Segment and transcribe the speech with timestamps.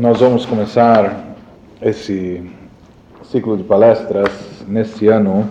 [0.00, 1.36] Nós vamos começar
[1.82, 2.50] esse
[3.24, 4.30] ciclo de palestras
[4.66, 5.46] neste ano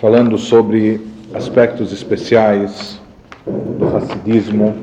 [0.00, 2.98] falando sobre aspectos especiais
[3.46, 4.74] do Hassidismo,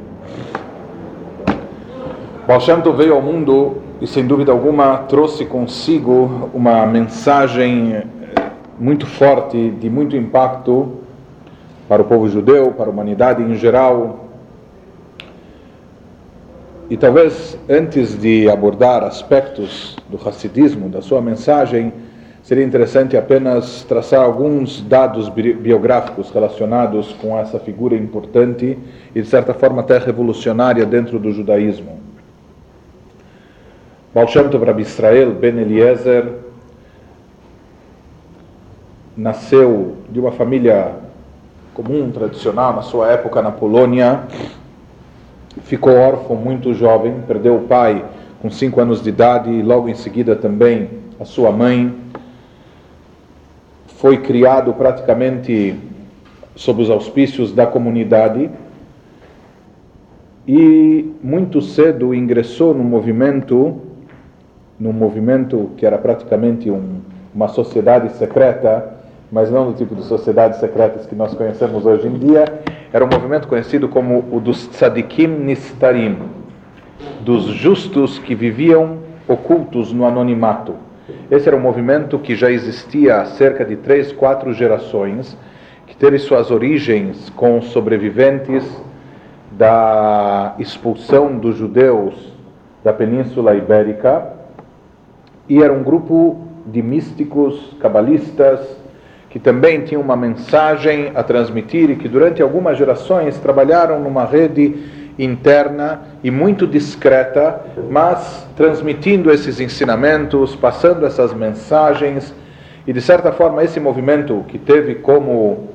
[2.46, 8.04] Baal Shem Tov veio ao mundo e, sem dúvida alguma, trouxe consigo uma mensagem eh,
[8.78, 10.98] muito forte, de muito impacto
[11.88, 14.26] para o povo judeu, para a humanidade em geral.
[16.90, 21.92] E talvez antes de abordar aspectos do Hassidismo, da sua mensagem,
[22.42, 28.76] seria interessante apenas traçar alguns dados biográficos relacionados com essa figura importante
[29.14, 32.00] e, de certa forma, até revolucionária dentro do judaísmo.
[34.12, 36.40] Baal Shem Tov Rabbi Israel Ben Eliezer
[39.16, 40.96] nasceu de uma família
[41.72, 44.24] comum, tradicional, na sua época na Polônia.
[45.62, 48.04] Ficou órfão muito jovem, perdeu o pai
[48.40, 51.94] com cinco anos de idade e logo em seguida também a sua mãe
[54.02, 55.76] foi criado praticamente
[56.56, 58.50] sob os auspícios da comunidade
[60.44, 63.80] e muito cedo ingressou no movimento,
[64.76, 66.96] num movimento que era praticamente um,
[67.32, 68.92] uma sociedade secreta,
[69.30, 72.60] mas não do tipo de sociedades secretas que nós conhecemos hoje em dia,
[72.92, 76.18] era um movimento conhecido como o dos tzadikim nistarim,
[77.20, 78.96] dos justos que viviam
[79.28, 80.74] ocultos no anonimato.
[81.30, 85.36] Esse era um movimento que já existia há cerca de três, quatro gerações,
[85.86, 88.64] que teve suas origens com sobreviventes
[89.50, 92.32] da expulsão dos judeus
[92.82, 94.32] da Península Ibérica,
[95.48, 98.60] e era um grupo de místicos, cabalistas,
[99.28, 105.01] que também tinham uma mensagem a transmitir e que durante algumas gerações trabalharam numa rede
[105.18, 112.34] interna e muito discreta, mas transmitindo esses ensinamentos, passando essas mensagens.
[112.86, 115.70] E de certa forma esse movimento que teve como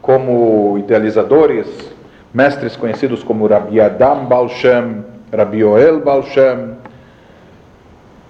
[0.00, 1.94] como idealizadores
[2.32, 5.02] mestres conhecidos como Rabbi Adam Baal Shem,
[5.32, 6.74] Rabbi Yoel Baal Shem,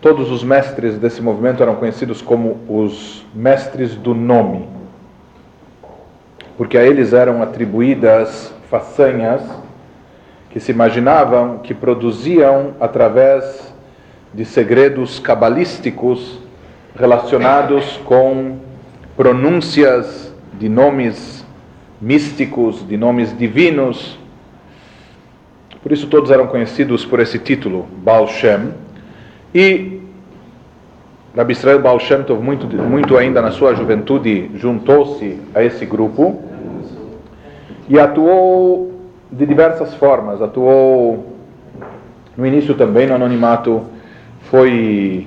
[0.01, 4.69] todos os mestres desse movimento eram conhecidos como os mestres do nome,
[6.57, 9.43] porque a eles eram atribuídas façanhas
[10.55, 13.75] que se imaginavam que produziam através
[14.33, 16.39] de segredos cabalísticos
[16.95, 18.59] relacionados com
[19.17, 21.45] pronúncias de nomes
[22.01, 24.17] místicos, de nomes divinos.
[25.83, 28.75] Por isso todos eram conhecidos por esse título, Baal Shem.
[29.53, 30.01] E
[31.37, 36.41] Rabbi Israel Baal Shem muito, muito ainda na sua juventude, juntou-se a esse grupo
[37.89, 38.94] e atuou
[39.37, 40.41] de diversas formas.
[40.41, 41.35] Atuou
[42.37, 43.83] no início também no anonimato,
[44.43, 45.27] foi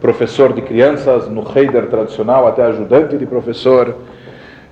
[0.00, 3.96] professor de crianças no Heider tradicional, até ajudante de professor.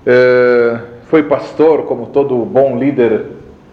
[0.07, 3.27] Eh, foi pastor, como todo bom líder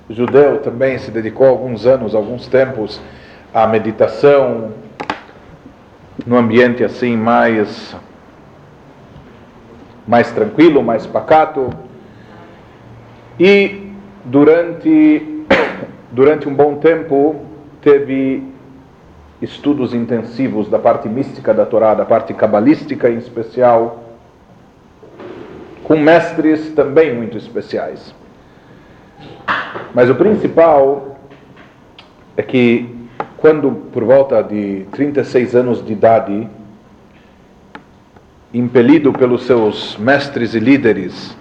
[0.09, 2.99] judeu, também se dedicou alguns anos, alguns tempos
[3.53, 4.71] à meditação,
[6.25, 7.95] no ambiente assim mais
[10.07, 11.71] mais tranquilo, mais pacato.
[13.39, 13.84] E
[14.25, 15.45] durante,
[16.11, 17.35] durante um bom tempo,
[17.81, 18.43] teve
[19.41, 24.03] estudos intensivos da parte mística da Torá, da parte cabalística em especial,
[25.83, 28.13] com mestres também muito especiais.
[29.93, 31.17] Mas o principal
[32.35, 32.89] é que,
[33.37, 36.49] quando por volta de 36 anos de idade,
[38.53, 41.37] impelido pelos seus mestres e líderes,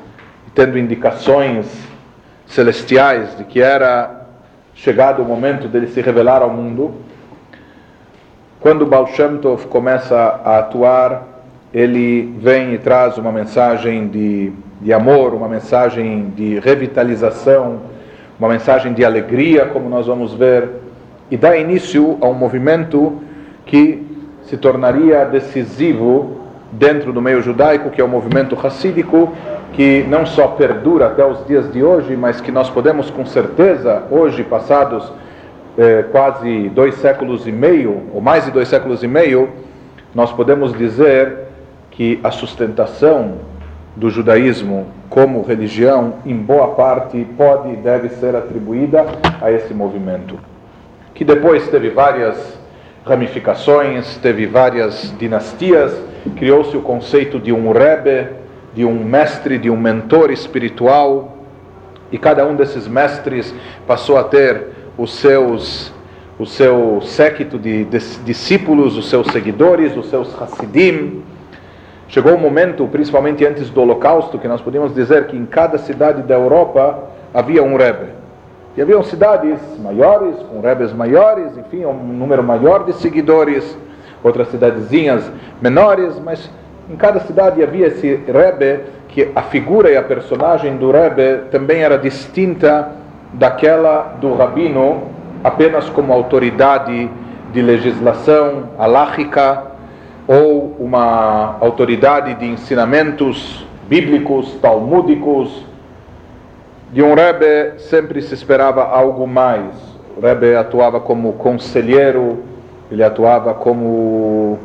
[0.54, 1.93] tendo indicações
[2.46, 4.26] celestiais, de que era
[4.74, 6.94] chegado o momento dele se revelar ao mundo.
[8.60, 11.22] Quando Baal Shem Tov começa a atuar,
[11.72, 17.80] ele vem e traz uma mensagem de, de amor, uma mensagem de revitalização,
[18.38, 20.68] uma mensagem de alegria, como nós vamos ver,
[21.30, 23.20] e dá início a um movimento
[23.66, 24.06] que
[24.44, 26.40] se tornaria decisivo
[26.72, 29.32] dentro do meio judaico, que é o movimento racídico,
[29.74, 34.04] que não só perdura até os dias de hoje, mas que nós podemos com certeza,
[34.10, 35.12] hoje, passados
[35.76, 39.48] eh, quase dois séculos e meio, ou mais de dois séculos e meio,
[40.14, 41.38] nós podemos dizer
[41.90, 43.34] que a sustentação
[43.96, 49.04] do judaísmo como religião, em boa parte, pode e deve ser atribuída
[49.40, 50.38] a esse movimento,
[51.14, 52.58] que depois teve várias
[53.04, 55.96] ramificações, teve várias dinastias,
[56.36, 58.43] criou-se o conceito de um rebbe,
[58.74, 61.36] de um mestre, de um mentor espiritual,
[62.10, 63.54] e cada um desses mestres
[63.86, 65.92] passou a ter os seus
[66.36, 67.84] o seu séquito de,
[68.24, 71.22] discípulos, os seus seguidores, os seus Hassidim.
[72.08, 75.78] Chegou o um momento, principalmente antes do Holocausto, que nós podíamos dizer que em cada
[75.78, 78.08] cidade da Europa havia um Rebbe.
[78.76, 83.78] E haviam cidades maiores, com rebes maiores, enfim, um número maior de seguidores,
[84.22, 85.30] outras cidadezinhas
[85.62, 86.50] menores, mas
[86.88, 91.82] em cada cidade havia esse Rebbe, que a figura e a personagem do Rebbe também
[91.82, 92.92] era distinta
[93.32, 95.04] daquela do Rabino,
[95.42, 97.10] apenas como autoridade
[97.52, 99.62] de legislação alágica
[100.26, 105.64] ou uma autoridade de ensinamentos bíblicos, talmúdicos,
[106.92, 109.74] de um Rebbe sempre se esperava algo mais.
[110.16, 112.38] O Rebbe atuava como conselheiro,
[112.90, 114.58] ele atuava como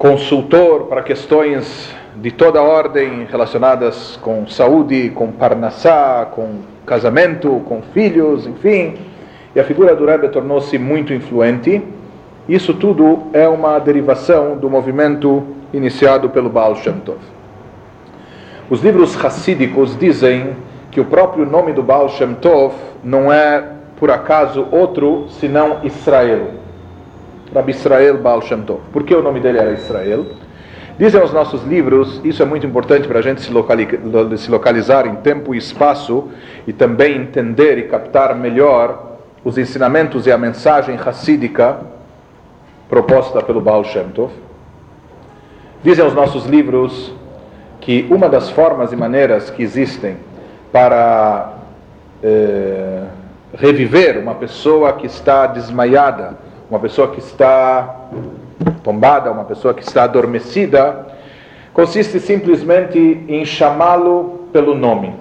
[0.00, 8.46] consultor para questões de toda ordem relacionadas com saúde, com parnassá, com casamento, com filhos,
[8.46, 8.94] enfim.
[9.54, 11.82] E a figura do Rebbe tornou-se muito influente.
[12.48, 17.18] Isso tudo é uma derivação do movimento iniciado pelo Baal Shem Tov.
[18.70, 20.56] Os livros hassídicos dizem
[20.90, 22.74] que o próprio nome do Baal Shem Tov
[23.04, 23.62] não é,
[23.98, 26.59] por acaso, outro senão Israel.
[27.54, 28.80] Rabbi Israel Baal Shem Tov.
[28.92, 30.26] Por que o nome dele era Israel?
[30.98, 33.50] Dizem os nossos livros, isso é muito importante para a gente se,
[34.36, 36.28] se localizar em tempo e espaço
[36.66, 41.80] e também entender e captar melhor os ensinamentos e a mensagem racídica
[42.88, 44.30] proposta pelo Baal Shem Tov.
[45.82, 47.14] Dizem os nossos livros
[47.80, 50.16] que uma das formas e maneiras que existem
[50.70, 51.54] para
[52.22, 53.04] eh,
[53.54, 56.36] reviver uma pessoa que está desmaiada,
[56.70, 57.96] uma pessoa que está
[58.84, 61.04] tombada, uma pessoa que está adormecida,
[61.74, 65.12] consiste simplesmente em chamá-lo pelo nome.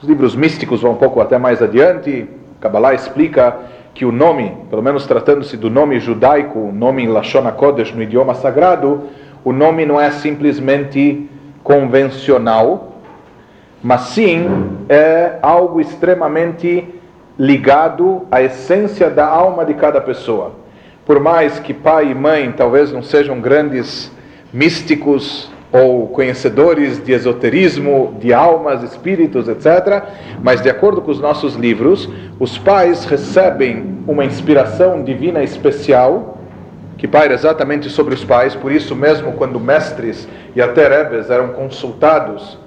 [0.00, 2.28] Os livros místicos vão um pouco até mais adiante.
[2.60, 3.56] Kabbalah explica
[3.94, 8.34] que o nome, pelo menos tratando-se do nome judaico, o nome em Lashon no idioma
[8.34, 9.04] sagrado,
[9.42, 11.28] o nome não é simplesmente
[11.64, 12.92] convencional,
[13.82, 14.46] mas sim
[14.88, 16.97] é algo extremamente
[17.38, 20.52] ligado à essência da alma de cada pessoa.
[21.06, 24.10] Por mais que pai e mãe talvez não sejam grandes
[24.52, 30.02] místicos ou conhecedores de esoterismo, de almas, espíritos, etc.,
[30.42, 32.08] mas de acordo com os nossos livros,
[32.40, 36.38] os pais recebem uma inspiração divina especial
[36.96, 41.48] que paira exatamente sobre os pais, por isso mesmo quando mestres e até rebes eram
[41.50, 42.58] consultados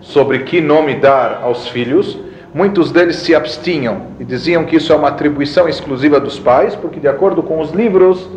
[0.00, 2.18] sobre que nome dar aos filhos,
[2.54, 7.00] muitos deles se abstinham e diziam que isso é uma atribuição exclusiva dos pais, porque
[7.00, 8.28] de acordo com os livros,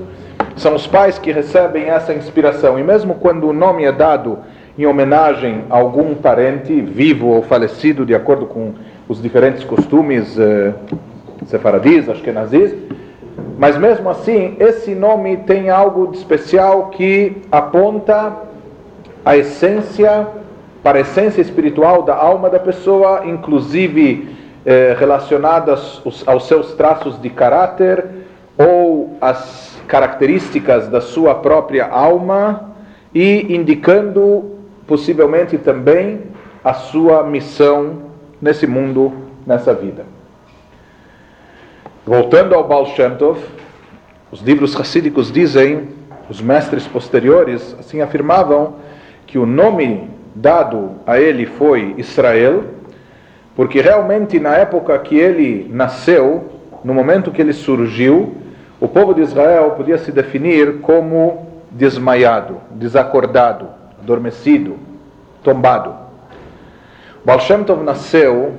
[0.56, 2.78] são os pais que recebem essa inspiração.
[2.78, 4.40] E mesmo quando o nome é dado
[4.78, 8.74] em homenagem a algum parente vivo ou falecido, de acordo com
[9.08, 10.74] os diferentes costumes eh,
[11.46, 12.74] sefaradis, ashkenazis,
[13.58, 18.34] mas mesmo assim, esse nome tem algo de especial que aponta
[19.24, 20.28] a essência
[20.84, 24.36] para a essência espiritual da alma da pessoa, inclusive
[24.66, 28.06] eh, relacionadas aos seus traços de caráter
[28.58, 32.72] ou as características da sua própria alma
[33.16, 34.52] e indicando
[34.86, 36.22] possivelmente também
[36.64, 38.04] a sua missão
[38.42, 39.14] nesse mundo,
[39.48, 40.06] nessa vida.
[42.06, 43.40] Voltando ao Baal Shem Tov,
[44.30, 45.90] os livros racídicos dizem,
[46.30, 48.76] os mestres posteriores assim afirmavam,
[49.26, 52.64] que o nome dado a ele foi Israel,
[53.56, 56.52] porque realmente na época que ele nasceu,
[56.84, 58.36] no momento que ele surgiu,
[58.80, 63.68] o povo de Israel podia se definir como desmaiado, desacordado,
[64.02, 64.78] adormecido,
[65.44, 65.94] tombado.
[67.24, 68.54] Baal Shem Tov nasceu,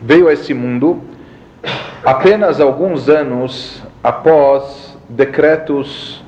[0.00, 1.00] veio a esse mundo
[2.04, 6.22] apenas alguns anos após decretos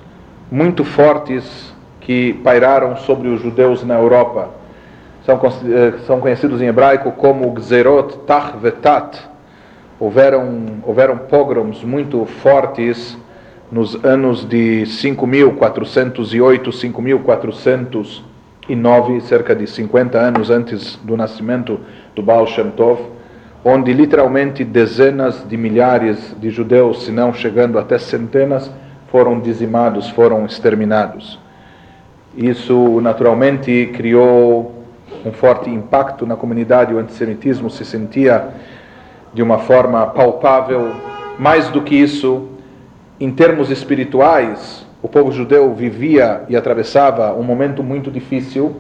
[0.51, 1.72] muito fortes
[2.03, 4.51] que pairaram sobre os judeus na Europa.
[5.25, 9.17] são, eh, são conhecidos em hebraico como Gzerot Tach Vetat.
[10.01, 13.17] Houveram, houveram pogroms muito fortes
[13.71, 21.79] nos anos de 5408, 5409, cerca de 50 anos antes do nascimento
[22.15, 22.99] do Baal Shem Tov,
[23.65, 28.69] onde literalmente dezenas de milhares de judeus, se não chegando até centenas,
[29.11, 31.39] foram dizimados, foram exterminados.
[32.37, 34.85] Isso naturalmente criou
[35.25, 38.49] um forte impacto na comunidade, o antissemitismo se sentia
[39.35, 40.93] de uma forma palpável.
[41.39, 42.49] Mais do que isso,
[43.21, 48.77] em termos espirituais, o povo judeu vivia e atravessava um momento muito difícil,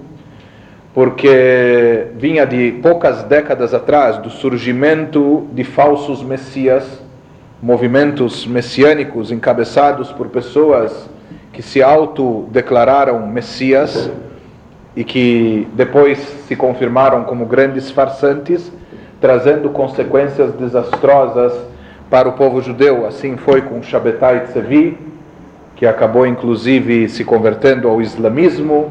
[0.95, 7.03] porque vinha de poucas décadas atrás do surgimento de falsos messias,
[7.63, 11.11] movimentos messiânicos encabeçados por pessoas
[11.53, 14.11] que se autodeclararam messias
[14.97, 18.73] e que depois se confirmaram como grandes farsantes,
[19.21, 21.53] trazendo consequências desastrosas
[22.11, 23.07] para o povo judeu.
[23.07, 24.99] Assim foi com Shabbatai Tzevi,
[25.77, 28.91] que acabou inclusive se convertendo ao islamismo.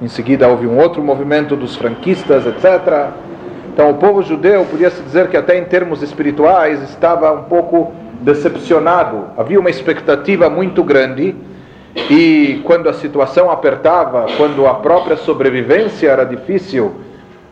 [0.00, 3.10] Em seguida houve um outro movimento dos franquistas, etc.
[3.72, 9.26] Então o povo judeu, podia-se dizer que até em termos espirituais estava um pouco decepcionado.
[9.36, 11.34] Havia uma expectativa muito grande
[11.94, 16.94] e quando a situação apertava, quando a própria sobrevivência era difícil,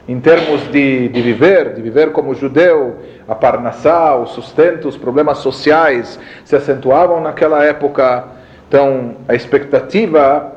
[0.09, 2.97] em termos de, de viver, de viver como judeu,
[3.29, 8.25] a parnassá, o sustento, os problemas sociais se acentuavam naquela época.
[8.67, 10.53] Então, a expectativa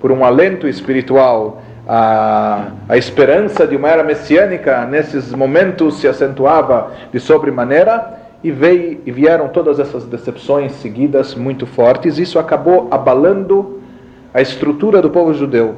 [0.00, 6.90] por um alento espiritual, a, a esperança de uma era messiânica nesses momentos se acentuava
[7.12, 12.16] de sobremaneira e, veio, e vieram todas essas decepções seguidas muito fortes.
[12.16, 13.80] Isso acabou abalando
[14.32, 15.74] a estrutura do povo judeu.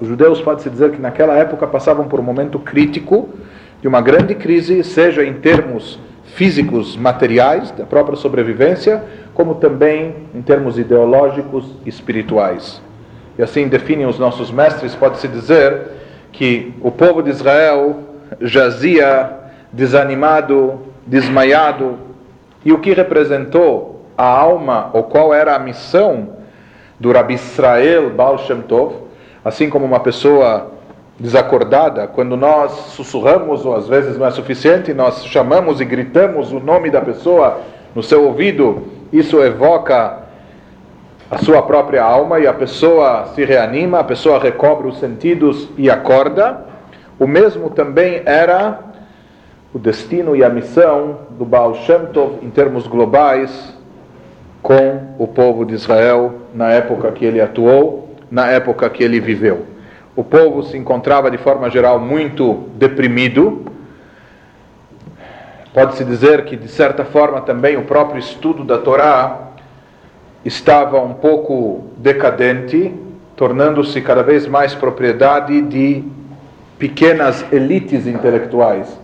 [0.00, 3.28] Os judeus, pode-se dizer que naquela época passavam por um momento crítico
[3.82, 5.98] de uma grande crise, seja em termos
[6.34, 12.80] físicos, materiais, da própria sobrevivência, como também em termos ideológicos e espirituais.
[13.38, 15.78] E assim definem os nossos mestres, pode-se dizer
[16.32, 17.98] que o povo de Israel
[18.40, 19.30] jazia
[19.70, 21.98] desanimado, desmaiado.
[22.64, 26.36] E o que representou a alma, ou qual era a missão
[26.98, 28.94] do Rabi Israel Baal Shem Tov,
[29.44, 30.70] assim como uma pessoa
[31.18, 36.60] desacordada, quando nós sussurramos, ou às vezes não é suficiente, nós chamamos e gritamos o
[36.60, 37.60] nome da pessoa
[37.94, 40.18] no seu ouvido, isso evoca
[41.30, 45.90] a sua própria alma e a pessoa se reanima, a pessoa recobre os sentidos e
[45.90, 46.66] acorda.
[47.18, 48.89] O mesmo também era
[49.72, 53.72] o destino e a missão do Baal Shem Tov em termos globais
[54.60, 59.66] com o povo de Israel na época que ele atuou, na época que ele viveu.
[60.16, 63.64] O povo se encontrava de forma geral muito deprimido.
[65.72, 69.50] Pode-se dizer que de certa forma também o próprio estudo da Torá
[70.44, 72.92] estava um pouco decadente,
[73.36, 76.02] tornando-se cada vez mais propriedade de
[76.76, 78.99] pequenas elites intelectuais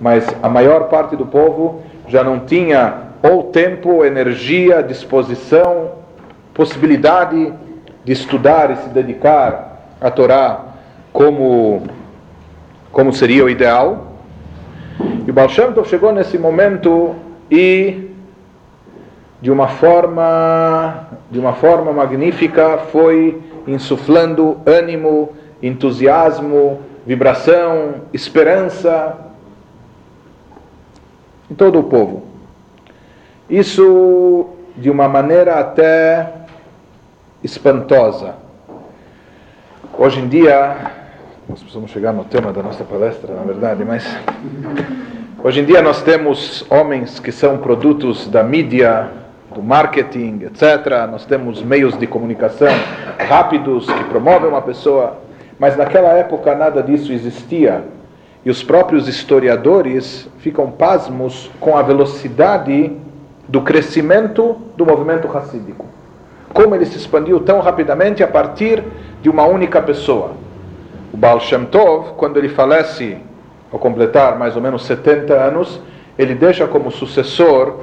[0.00, 5.90] mas a maior parte do povo já não tinha ou tempo, energia, disposição,
[6.54, 7.52] possibilidade
[8.04, 10.60] de estudar e se dedicar à Torá
[11.12, 11.82] como,
[12.90, 14.14] como seria o ideal.
[15.26, 17.14] E o Baal Shem Tov chegou nesse momento
[17.50, 18.10] e
[19.40, 25.30] de uma forma de uma forma magnífica foi insuflando ânimo,
[25.62, 29.29] entusiasmo, vibração, esperança
[31.50, 32.22] em todo o povo.
[33.48, 36.32] Isso de uma maneira até
[37.42, 38.36] espantosa.
[39.98, 40.76] Hoje em dia,
[41.48, 44.06] nós precisamos chegar no tema da nossa palestra, na verdade, mas
[45.42, 49.10] hoje em dia nós temos homens que são produtos da mídia,
[49.52, 51.08] do marketing, etc.
[51.10, 52.68] Nós temos meios de comunicação
[53.28, 55.18] rápidos que promovem uma pessoa,
[55.58, 57.84] mas naquela época nada disso existia.
[58.44, 62.92] E os próprios historiadores ficam pasmos com a velocidade
[63.46, 65.86] do crescimento do movimento racídico.
[66.52, 68.82] Como ele se expandiu tão rapidamente a partir
[69.20, 70.32] de uma única pessoa.
[71.12, 73.18] O Baal Shem Tov, quando ele falece,
[73.72, 75.80] ao completar mais ou menos 70 anos,
[76.18, 77.80] ele deixa como sucessor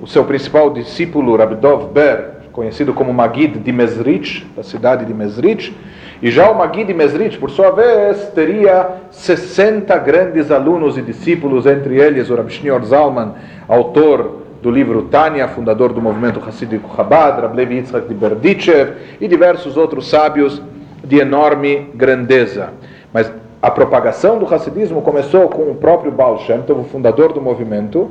[0.00, 5.74] o seu principal discípulo, Rabdov Ber, conhecido como Magid de Mesrich, da cidade de Mesrich,
[6.20, 12.00] e já o Magid Mesrit, por sua vez, teria 60 grandes alunos e discípulos, entre
[12.00, 13.34] eles o Rabi Shneur Zalman,
[13.68, 19.28] autor do livro Tânia, fundador do movimento Hassidico Chabad, Rabi Levi Yitzhak de Berdichev e
[19.28, 20.60] diversos outros sábios
[21.04, 22.70] de enorme grandeza.
[23.12, 23.30] Mas
[23.62, 28.10] a propagação do racidismo começou com o próprio Baal Shem Tov, o fundador do movimento,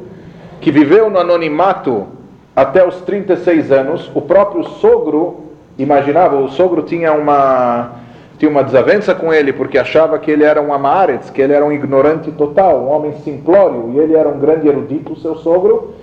[0.61, 2.07] que viveu no anonimato
[2.55, 4.09] até os 36 anos.
[4.15, 5.47] O próprio sogro
[5.77, 7.96] imaginava, o sogro tinha uma
[8.37, 11.65] tinha uma desavença com ele porque achava que ele era um amaretz, que ele era
[11.65, 15.95] um ignorante total, um homem simplório, e ele era um grande erudito, seu sogro,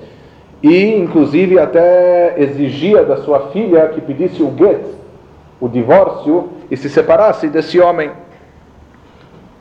[0.63, 4.85] e inclusive até exigia da sua filha que pedisse o get,
[5.61, 8.11] o divórcio, e se separasse desse homem.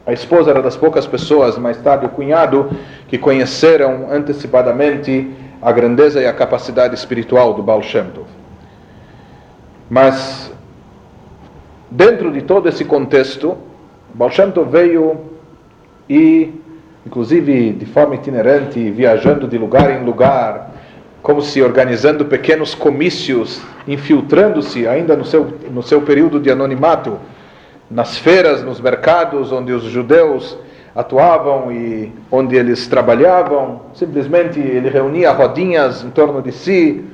[0.06, 2.70] A esposa era das poucas pessoas, mais tarde o cunhado,
[3.08, 8.28] que conheceram antecipadamente a grandeza e a capacidade espiritual do Baal Shem Tov.
[9.90, 10.52] Mas,
[11.94, 13.56] dentro de todo esse contexto,
[14.16, 14.32] Baal
[14.70, 15.18] veio
[16.10, 16.52] e,
[17.06, 20.72] inclusive de forma itinerante, viajando de lugar em lugar,
[21.22, 27.18] como se organizando pequenos comícios, infiltrando-se ainda no seu, no seu período de anonimato,
[27.90, 30.58] nas feiras, nos mercados onde os judeus
[30.96, 33.82] atuavam e onde eles trabalhavam.
[33.94, 37.06] Simplesmente ele reunia rodinhas em torno de si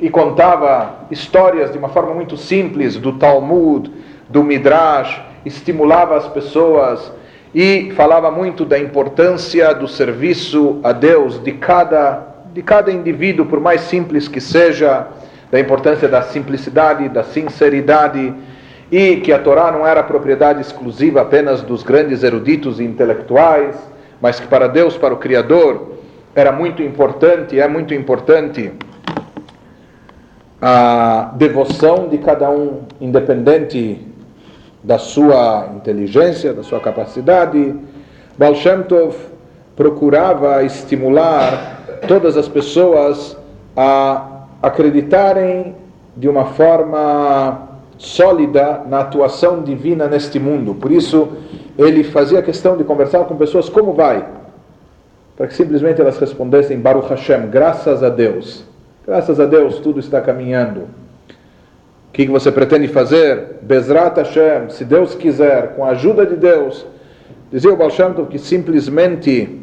[0.00, 3.90] e contava histórias de uma forma muito simples do Talmud,
[4.32, 7.12] do Midrash, estimulava as pessoas
[7.54, 13.60] e falava muito da importância do serviço a Deus de cada de cada indivíduo, por
[13.60, 15.06] mais simples que seja,
[15.50, 18.34] da importância da simplicidade, da sinceridade
[18.90, 23.74] e que a Torá não era propriedade exclusiva apenas dos grandes eruditos e intelectuais,
[24.20, 25.92] mas que para Deus, para o Criador,
[26.34, 28.70] era muito importante, é muito importante
[30.60, 34.11] a devoção de cada um, independente
[34.82, 37.74] da sua inteligência, da sua capacidade.
[38.36, 39.16] Baal Shem Tov
[39.76, 43.36] procurava estimular todas as pessoas
[43.76, 45.74] a acreditarem
[46.16, 50.74] de uma forma sólida na atuação divina neste mundo.
[50.74, 51.28] Por isso,
[51.78, 54.26] ele fazia questão de conversar com pessoas como vai,
[55.36, 58.64] para que simplesmente elas respondessem Baruch Hashem, graças a Deus.
[59.06, 61.01] Graças a Deus tudo está caminhando.
[62.12, 63.56] O que você pretende fazer?
[63.62, 66.84] Bezrat Hashem, se Deus quiser, com a ajuda de Deus.
[67.50, 69.58] Dizia o Baal Shem Tov que simplesmente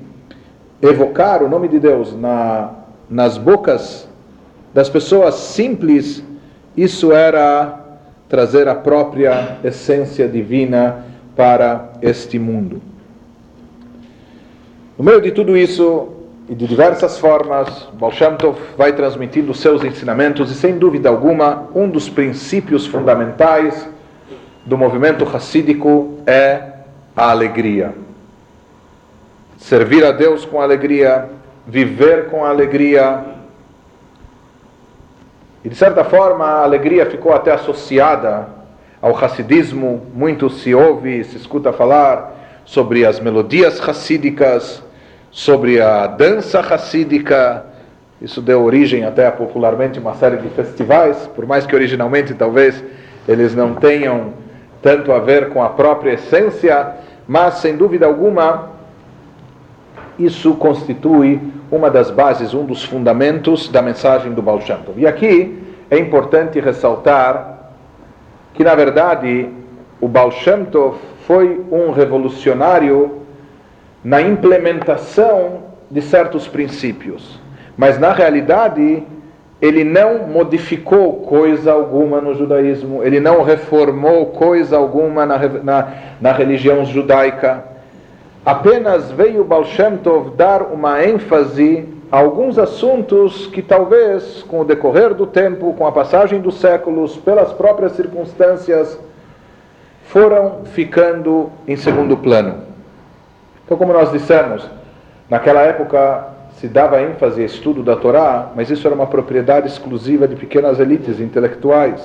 [0.81, 2.71] evocar o nome de Deus na,
[3.07, 4.09] nas bocas
[4.73, 6.23] das pessoas simples,
[6.75, 12.81] isso era trazer a própria essência divina para este mundo.
[14.97, 16.13] No meio de tudo isso,
[16.49, 21.67] e de diversas formas, Baal Shem Tov vai transmitindo seus ensinamentos e, sem dúvida alguma,
[21.75, 23.87] um dos princípios fundamentais
[24.65, 26.63] do movimento racídico é
[27.15, 27.93] a alegria.
[29.57, 31.29] Servir a Deus com alegria,
[31.67, 33.25] viver com alegria,
[35.63, 38.47] e de certa forma a alegria ficou até associada
[38.99, 40.07] ao racidismo.
[40.15, 44.81] Muito se ouve, se escuta falar sobre as melodias racídicas,
[45.31, 47.65] sobre a dança racídica.
[48.21, 52.83] Isso deu origem até a popularmente uma série de festivais, por mais que originalmente talvez
[53.27, 54.33] eles não tenham
[54.81, 56.95] tanto a ver com a própria essência,
[57.27, 58.69] mas sem dúvida alguma
[60.19, 61.39] isso constitui
[61.71, 64.99] uma das bases, um dos fundamentos da mensagem do Baal Shem Tov.
[64.99, 67.71] E aqui é importante ressaltar
[68.53, 69.49] que, na verdade,
[70.01, 73.18] o Baal Shem Tov foi um revolucionário
[74.03, 77.39] na implementação de certos princípios,
[77.77, 79.03] mas na realidade
[79.61, 86.31] ele não modificou coisa alguma no judaísmo, ele não reformou coisa alguma na, na, na
[86.31, 87.69] religião judaica
[88.45, 94.65] apenas veio Baal Shem Tov dar uma ênfase a alguns assuntos que talvez, com o
[94.65, 98.99] decorrer do tempo, com a passagem dos séculos, pelas próprias circunstâncias,
[100.05, 102.68] foram ficando em segundo plano.
[103.69, 104.67] Então, como nós dissemos,
[105.29, 110.27] naquela época se dava ênfase ao estudo da Torá, mas isso era uma propriedade exclusiva
[110.27, 112.01] de pequenas elites intelectuais.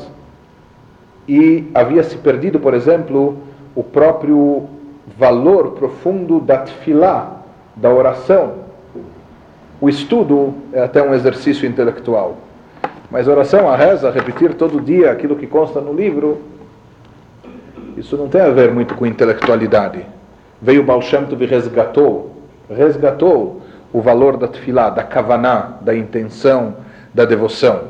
[1.27, 3.38] E havia se perdido, por exemplo,
[3.74, 4.64] o próprio
[5.16, 7.38] valor profundo da tefilá,
[7.74, 8.57] da oração.
[9.81, 12.37] O estudo é até um exercício intelectual.
[13.11, 16.42] Mas oração, a reza, repetir todo dia aquilo que consta no livro,
[17.96, 20.05] isso não tem a ver muito com intelectualidade.
[20.64, 22.31] Veio o Baal Shem Tov e resgatou,
[22.70, 23.61] resgatou
[23.92, 26.77] o valor da tefilá, da kavaná, da intenção,
[27.12, 27.83] da devoção.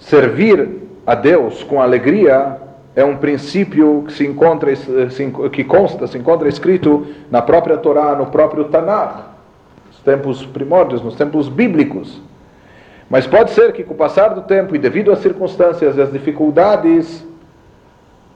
[0.00, 0.66] Servir
[1.06, 2.56] a Deus com alegria
[2.96, 4.72] é um princípio que se encontra,
[5.52, 9.26] que consta, se encontra escrito na própria Torá, no próprio Tanakh,
[9.88, 12.18] nos tempos primórdios, nos tempos bíblicos.
[13.10, 16.10] Mas pode ser que com o passar do tempo e devido às circunstâncias e às
[16.10, 17.27] dificuldades,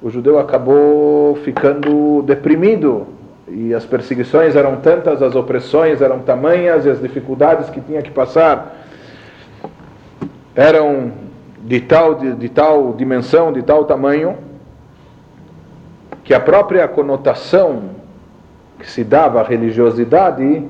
[0.03, 3.07] o judeu acabou ficando deprimido
[3.47, 8.11] e as perseguições eram tantas, as opressões eram tamanhas e as dificuldades que tinha que
[8.11, 8.85] passar
[10.57, 11.12] eram
[11.61, 14.37] de tal, de, de tal dimensão, de tal tamanho,
[16.25, 17.91] que a própria conotação
[18.79, 20.65] que se dava à religiosidade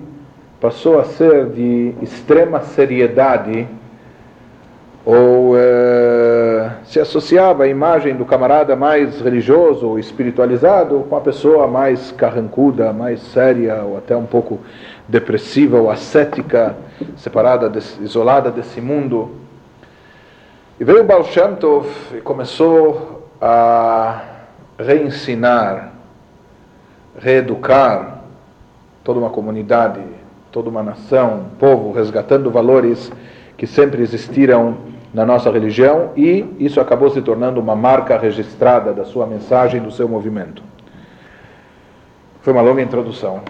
[0.60, 3.66] passou a ser de extrema seriedade
[5.04, 5.56] ou
[6.84, 12.92] se associava a imagem do camarada mais religioso ou espiritualizado com a pessoa mais carrancuda,
[12.92, 14.60] mais séria ou até um pouco
[15.08, 16.76] depressiva ou ascética,
[17.16, 19.30] separada, isolada desse mundo.
[20.78, 24.22] E veio Baal Shem Tov e começou a
[24.78, 25.92] reensinar,
[27.18, 28.22] reeducar
[29.04, 30.00] toda uma comunidade,
[30.50, 33.10] toda uma nação, um povo, resgatando valores
[33.56, 39.04] que sempre existiram na nossa religião e isso acabou se tornando uma marca registrada da
[39.04, 40.62] sua mensagem, do seu movimento.
[42.40, 43.42] Foi uma longa introdução.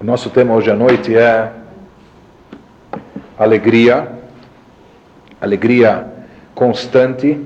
[0.00, 1.52] O nosso tema hoje à noite é
[3.38, 4.12] alegria,
[5.40, 6.06] alegria
[6.54, 7.44] constante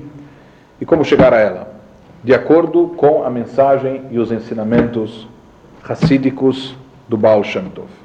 [0.79, 1.73] e como chegar a ela,
[2.23, 5.27] de acordo com a mensagem e os ensinamentos
[5.81, 6.75] racídicos
[7.07, 8.02] do Baal Shem Tov.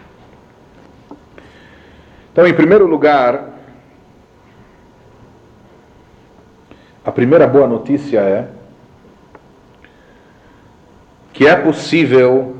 [2.38, 3.48] Então, em primeiro lugar,
[7.04, 8.48] a primeira boa notícia é
[11.32, 12.54] que é possível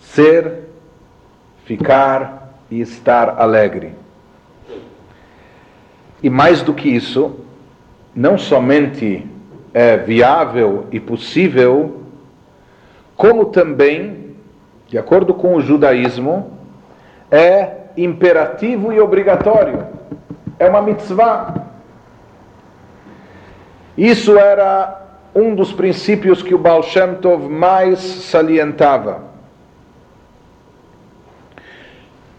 [0.00, 0.60] ser,
[1.66, 3.92] ficar e estar alegre.
[6.22, 7.40] E mais do que isso,
[8.16, 9.26] não somente
[9.74, 12.00] é viável e possível,
[13.14, 14.34] como também,
[14.88, 16.58] de acordo com o judaísmo,
[17.30, 19.86] é imperativo e obrigatório.
[20.58, 21.54] É uma mitzvah.
[23.96, 25.02] Isso era
[25.34, 29.22] um dos princípios que o Baal Shem Tov mais salientava.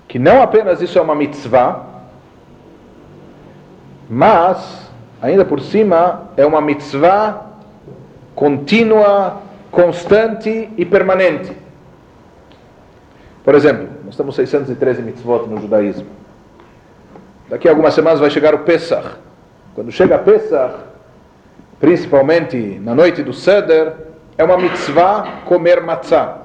[0.08, 1.84] Que não apenas isso é uma mitzvah,
[4.10, 4.90] mas,
[5.22, 7.46] ainda por cima, é uma mitzvah
[8.34, 9.42] contínua,
[9.72, 11.52] constante e permanente.
[13.44, 16.08] Por exemplo, nós temos 613 mitzvot no judaísmo.
[17.50, 19.18] Daqui a algumas semanas vai chegar o Pesach.
[19.74, 20.76] Quando chega Pesach,
[21.80, 23.94] principalmente na noite do Seder,
[24.38, 26.42] é uma mitzvah comer matzah.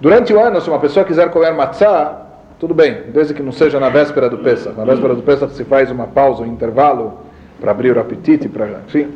[0.00, 2.26] Durante o ano, se uma pessoa quiser comer matzah,
[2.58, 4.76] tudo bem, desde que não seja na véspera do Pesach.
[4.76, 7.20] Na véspera do Pesach se faz uma pausa, um intervalo
[7.60, 9.12] para abrir o apetite, para, enfim.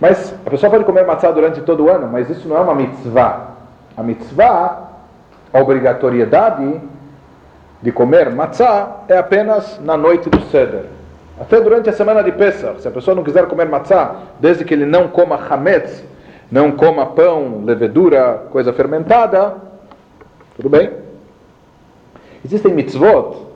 [0.00, 2.74] Mas a pessoa pode comer matzah durante todo o ano, mas isso não é uma
[2.74, 3.57] mitzvah.
[3.98, 4.90] A mitzvah,
[5.52, 6.80] a obrigatoriedade
[7.82, 10.84] de comer matzah é apenas na noite do Seder.
[11.40, 14.72] Até durante a semana de Pesach, se a pessoa não quiser comer matzah, desde que
[14.72, 16.04] ele não coma hametz,
[16.48, 19.56] não coma pão, levedura, coisa fermentada,
[20.54, 20.92] tudo bem?
[22.44, 23.48] Existem mitzvot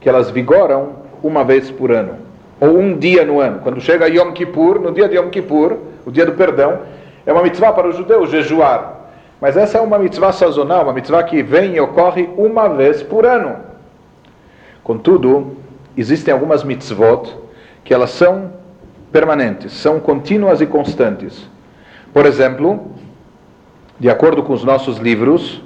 [0.00, 0.90] que elas vigoram
[1.24, 2.18] uma vez por ano,
[2.60, 3.58] ou um dia no ano.
[3.58, 6.82] Quando chega Yom Kippur, no dia de Yom Kippur, o dia do perdão,
[7.26, 9.01] é uma mitzvah para o judeu jejuar.
[9.42, 13.26] Mas essa é uma mitzvah sazonal, uma mitzvah que vem e ocorre uma vez por
[13.26, 13.56] ano.
[14.84, 15.56] Contudo,
[15.96, 17.36] existem algumas mitzvot
[17.82, 18.52] que elas são
[19.10, 21.50] permanentes, são contínuas e constantes.
[22.12, 22.92] Por exemplo,
[23.98, 25.60] de acordo com os nossos livros,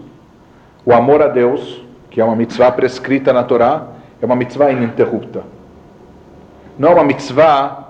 [0.83, 3.89] o amor a Deus, que é uma mitzvah prescrita na Torá,
[4.23, 5.43] é uma mitzvah ininterrupta.
[6.79, 7.89] Não é uma mitzvah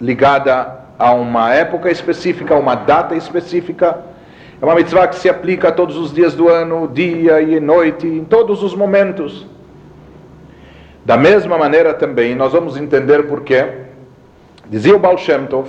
[0.00, 4.15] ligada a uma época específica, a uma data específica,
[4.60, 8.24] é uma mitzvah que se aplica todos os dias do ano, dia e noite, em
[8.24, 9.46] todos os momentos.
[11.04, 13.66] Da mesma maneira também, nós vamos entender por quê.
[14.68, 15.68] Dizia o Baal Shem Tov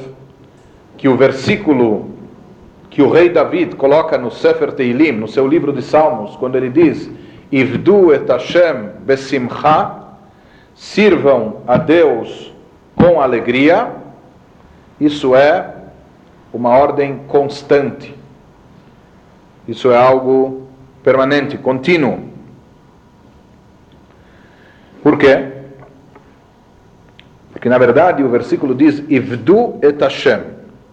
[0.98, 2.10] que o versículo
[2.90, 6.70] que o rei David coloca no Sefer Teilim, no seu livro de Salmos, quando ele
[6.70, 7.08] diz
[7.52, 9.92] Ivdu et Hashem besimcha,
[10.74, 12.52] sirvam a Deus
[12.96, 13.92] com alegria,
[15.00, 15.76] isso é
[16.52, 18.17] uma ordem constante.
[19.68, 20.68] Isso é algo
[21.04, 22.20] permanente, contínuo.
[25.04, 25.54] Por quê?
[27.52, 30.42] Porque na verdade o versículo diz: Ivdu et Hashem,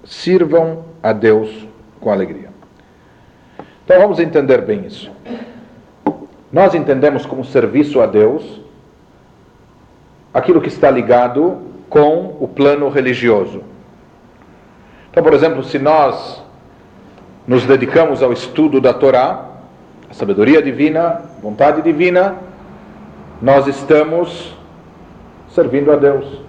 [0.04, 1.68] sirvam a Deus
[2.00, 2.48] com alegria.
[3.84, 5.10] Então vamos entender bem isso.
[6.52, 8.60] Nós entendemos como serviço a Deus
[10.32, 11.58] aquilo que está ligado
[11.88, 13.62] com o plano religioso.
[15.10, 16.43] Então, por exemplo, se nós
[17.46, 19.48] nos dedicamos ao estudo da Torá,
[20.10, 22.36] a sabedoria divina, vontade divina,
[23.42, 24.56] nós estamos
[25.50, 26.40] servindo a Deus.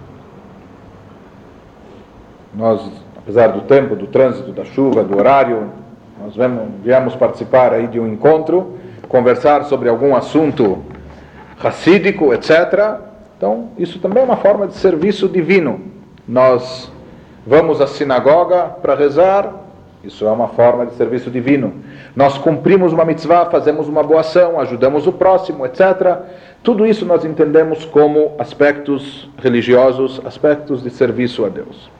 [2.54, 2.80] Nós,
[3.16, 5.70] apesar do tempo, do trânsito, da chuva, do horário,
[6.18, 6.34] nós
[6.82, 8.78] viemos participar aí de um encontro,
[9.08, 10.82] conversar sobre algum assunto
[11.58, 13.00] racídico, etc.
[13.36, 15.80] Então, isso também é uma forma de serviço divino.
[16.26, 16.90] Nós
[17.46, 19.65] vamos à sinagoga para rezar,
[20.06, 21.74] isso é uma forma de serviço divino.
[22.14, 26.18] Nós cumprimos uma mitzvah, fazemos uma boa ação, ajudamos o próximo, etc.
[26.62, 31.90] Tudo isso nós entendemos como aspectos religiosos, aspectos de serviço a Deus.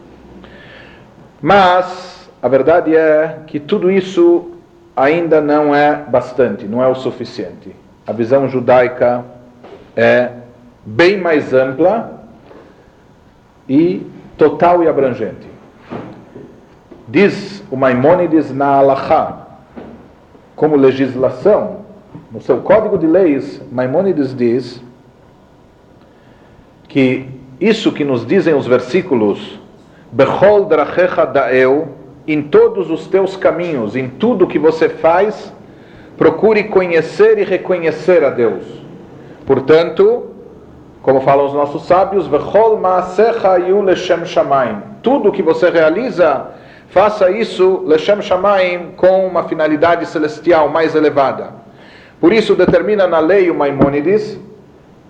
[1.42, 4.52] Mas a verdade é que tudo isso
[4.96, 7.74] ainda não é bastante, não é o suficiente.
[8.06, 9.24] A visão judaica
[9.96, 10.30] é
[10.84, 12.22] bem mais ampla
[13.68, 14.06] e
[14.38, 15.48] total e abrangente.
[17.08, 19.46] Diz o Maimônides na Alahá,
[20.54, 21.78] como legislação,
[22.30, 24.82] no seu código de leis, Maimônides diz
[26.88, 27.28] que
[27.60, 29.58] isso que nos dizem os versículos
[30.12, 31.88] Bechol drachecha da'eu,
[32.26, 35.52] em todos os teus caminhos, em tudo que você faz,
[36.16, 38.64] procure conhecer e reconhecer a Deus.
[39.44, 40.30] Portanto,
[41.02, 43.84] como falam os nossos sábios, Vechol ma'asecha yu
[44.24, 44.78] shamaim.
[45.02, 46.46] Tudo que você realiza,
[46.88, 51.50] faça isso leshem shamaim com uma finalidade celestial mais elevada.
[52.20, 54.38] Por isso determina na lei o Maimônides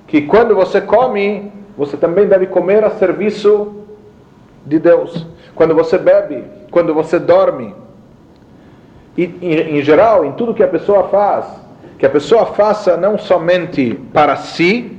[0.06, 3.84] que quando você come, você também deve comer a serviço
[4.64, 5.26] de Deus.
[5.54, 7.74] Quando você bebe, quando você dorme,
[9.16, 11.46] e em, em geral, em tudo que a pessoa faz,
[11.98, 14.95] que a pessoa faça não somente para si,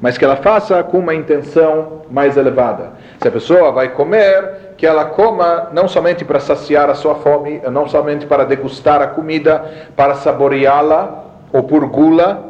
[0.00, 2.92] mas que ela faça com uma intenção mais elevada.
[3.20, 7.60] Se a pessoa vai comer, que ela coma não somente para saciar a sua fome,
[7.70, 9.62] não somente para degustar a comida,
[9.94, 12.42] para saboreá-la ou por gula,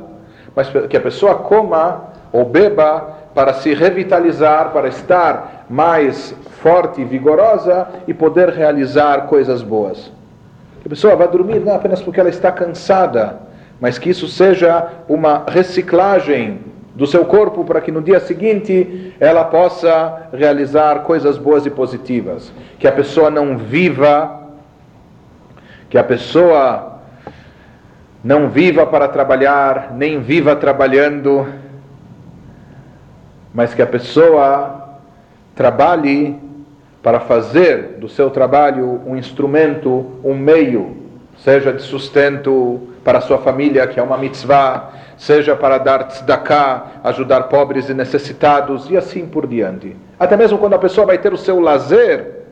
[0.55, 7.05] mas que a pessoa coma ou beba para se revitalizar, para estar mais forte e
[7.05, 10.13] vigorosa e poder realizar coisas boas.
[10.83, 13.39] Que a pessoa vai dormir não apenas porque ela está cansada,
[13.81, 16.70] mas que isso seja uma reciclagem
[17.01, 22.53] do seu corpo para que no dia seguinte ela possa realizar coisas boas e positivas.
[22.79, 24.51] Que a pessoa não viva,
[25.89, 27.01] que a pessoa
[28.23, 31.47] não viva para trabalhar, nem viva trabalhando,
[33.55, 34.99] mas que a pessoa
[35.55, 36.39] trabalhe
[37.03, 40.99] para fazer do seu trabalho um instrumento, um meio,
[41.39, 46.93] seja de sustento para a sua família, que é uma mitzvah, seja para dar tzedakah,
[47.05, 49.95] ajudar pobres e necessitados e assim por diante.
[50.19, 52.47] Até mesmo quando a pessoa vai ter o seu lazer,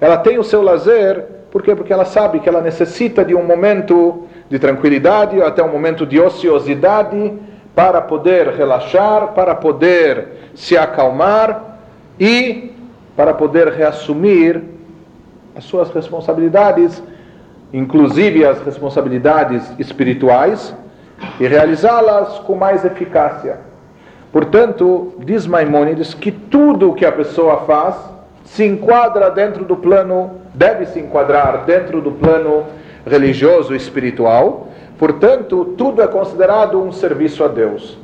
[0.00, 1.74] ela tem o seu lazer, por quê?
[1.74, 6.20] Porque ela sabe que ela necessita de um momento de tranquilidade, até um momento de
[6.20, 7.32] ociosidade,
[7.74, 11.80] para poder relaxar, para poder se acalmar
[12.18, 12.72] e
[13.16, 14.62] para poder reassumir
[15.56, 17.02] as suas responsabilidades,
[17.72, 20.72] inclusive as responsabilidades espirituais,
[21.38, 23.58] e realizá-las com mais eficácia.
[24.32, 27.96] Portanto, diz Maimônides que tudo o que a pessoa faz
[28.44, 32.64] se enquadra dentro do plano, deve se enquadrar dentro do plano
[33.06, 34.68] religioso e espiritual.
[34.98, 37.98] Portanto, tudo é considerado um serviço a Deus.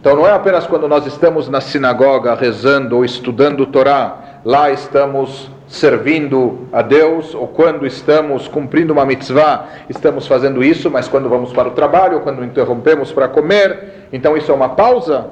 [0.00, 4.70] Então, não é apenas quando nós estamos na sinagoga rezando ou estudando o Torá, lá
[4.70, 11.28] estamos servindo a Deus, ou quando estamos cumprindo uma mitzvah, estamos fazendo isso, mas quando
[11.28, 15.26] vamos para o trabalho, ou quando interrompemos para comer, então isso é uma pausa?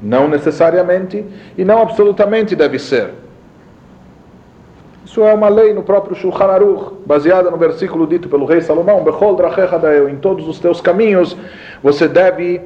[0.00, 1.24] Não necessariamente,
[1.56, 3.10] e não absolutamente deve ser.
[5.04, 9.04] Isso é uma lei no próprio Shulchan Aruch, baseada no versículo dito pelo rei Salomão,
[9.04, 9.38] Bechol
[10.10, 11.36] em todos os teus caminhos,
[11.82, 12.62] você deve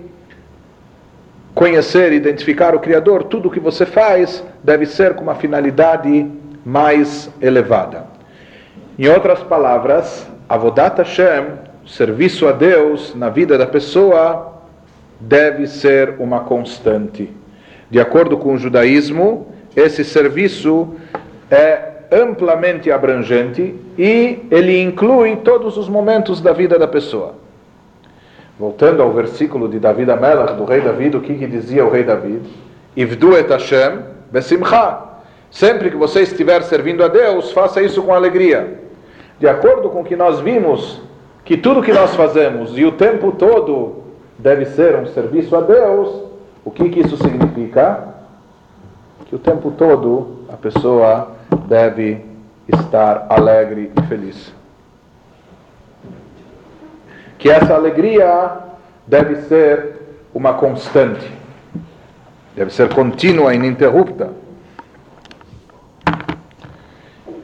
[1.53, 6.31] conhecer, identificar o Criador, tudo o que você faz deve ser com uma finalidade
[6.69, 8.05] mais elevada.
[8.99, 11.47] Em outras palavras, Avodat Hashem,
[11.87, 14.61] serviço a Deus na vida da pessoa,
[15.19, 17.31] deve ser uma constante.
[17.91, 20.89] De acordo com o judaísmo, esse serviço
[21.51, 27.37] é amplamente abrangente e ele inclui todos os momentos da vida da pessoa.
[28.59, 32.03] Voltando ao versículo de David Amelach, do rei David, o que, que dizia o rei
[32.03, 32.43] David?
[32.95, 34.01] Ivdu et Hashem
[34.31, 35.08] besimcha.
[35.51, 38.81] Sempre que você estiver servindo a Deus, faça isso com alegria.
[39.39, 41.01] De acordo com o que nós vimos,
[41.45, 44.03] que tudo que nós fazemos e o tempo todo
[44.39, 46.23] deve ser um serviço a Deus,
[46.65, 48.15] o que, que isso significa?
[49.27, 51.33] Que o tempo todo a pessoa
[51.67, 52.25] deve
[52.69, 54.53] estar alegre e feliz.
[57.39, 58.51] Que essa alegria
[59.07, 59.97] deve ser
[60.35, 61.33] uma constante,
[62.55, 64.31] deve ser contínua, ininterrupta.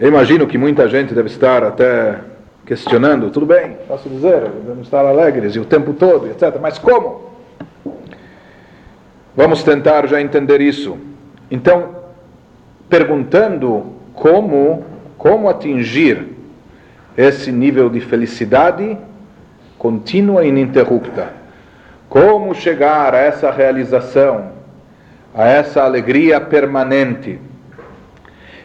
[0.05, 2.19] Eu imagino que muita gente deve estar até
[2.67, 6.59] questionando, tudo bem, posso dizer, devemos estar alegres e o tempo todo, etc.
[6.61, 7.31] Mas como?
[9.35, 10.99] Vamos tentar já entender isso.
[11.51, 11.97] Então,
[12.87, 14.85] perguntando como,
[15.17, 16.37] como atingir
[17.17, 18.99] esse nível de felicidade
[19.79, 21.29] contínua e ininterrupta.
[22.11, 24.51] Como chegar a essa realização,
[25.35, 27.39] a essa alegria permanente.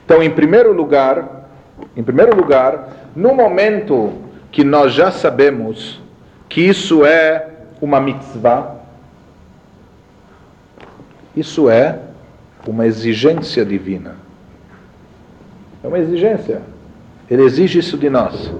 [0.09, 1.51] Então, em primeiro lugar,
[1.95, 4.13] em primeiro lugar, no momento
[4.51, 6.01] que nós já sabemos
[6.49, 7.47] que isso é
[7.79, 8.77] uma mitzvah,
[11.37, 11.99] isso é
[12.65, 14.15] uma exigência divina.
[15.83, 16.63] É uma exigência.
[17.29, 18.51] Ele exige isso de nós.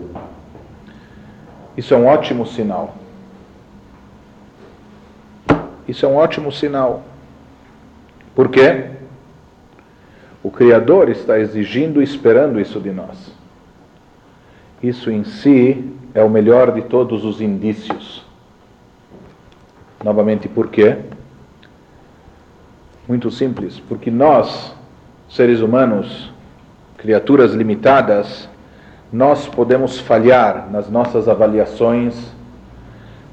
[1.76, 2.96] Isso é um ótimo sinal.
[5.88, 7.02] Isso é um ótimo sinal.
[8.36, 8.99] Por quê?
[10.42, 13.32] O Criador está exigindo e esperando isso de nós.
[14.82, 18.26] Isso em si é o melhor de todos os indícios.
[20.04, 20.98] Novamente, por quê?
[23.08, 24.74] Muito simples, porque nós,
[25.30, 26.32] seres humanos,
[26.98, 28.48] criaturas limitadas,
[29.12, 32.16] nós podemos falhar nas nossas avaliações,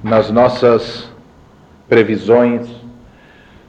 [0.03, 1.09] nas nossas
[1.89, 2.69] previsões.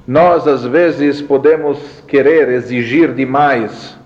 [0.07, 3.97] Nós, às vezes, podemos querer exigir demais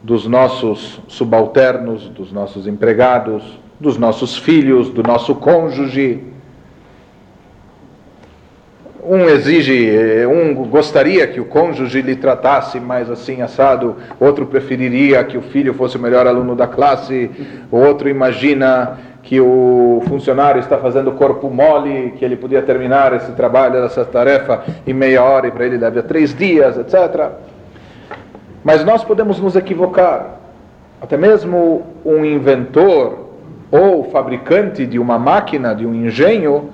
[0.00, 6.22] dos nossos subalternos, dos nossos empregados, dos nossos filhos, do nosso cônjuge.
[9.02, 9.90] Um exige,
[10.26, 15.74] um gostaria que o cônjuge lhe tratasse mais assim assado, outro preferiria que o filho
[15.74, 17.28] fosse o melhor aluno da classe,
[17.72, 23.32] o outro imagina que o funcionário está fazendo corpo mole, que ele podia terminar esse
[23.32, 27.30] trabalho, essa tarefa em meia hora e para ele leva três dias, etc.
[28.64, 30.38] Mas nós podemos nos equivocar.
[31.00, 33.30] Até mesmo um inventor
[33.70, 36.70] ou fabricante de uma máquina, de um engenho,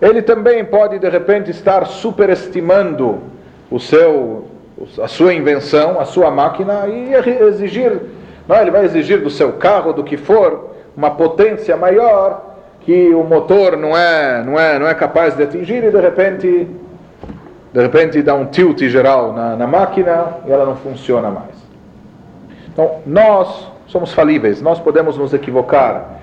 [0.00, 3.18] ele também pode de repente estar superestimando
[3.70, 4.46] o seu,
[5.02, 7.12] a sua invenção, a sua máquina e
[7.44, 8.00] exigir,
[8.48, 13.22] não, ele vai exigir do seu carro, do que for, uma potência maior que o
[13.22, 16.68] motor não é, não é, não é capaz de atingir e de repente
[17.72, 21.54] de repente dá um tilt geral na, na máquina e ela não funciona mais.
[22.72, 26.20] Então, nós somos falíveis, nós podemos nos equivocar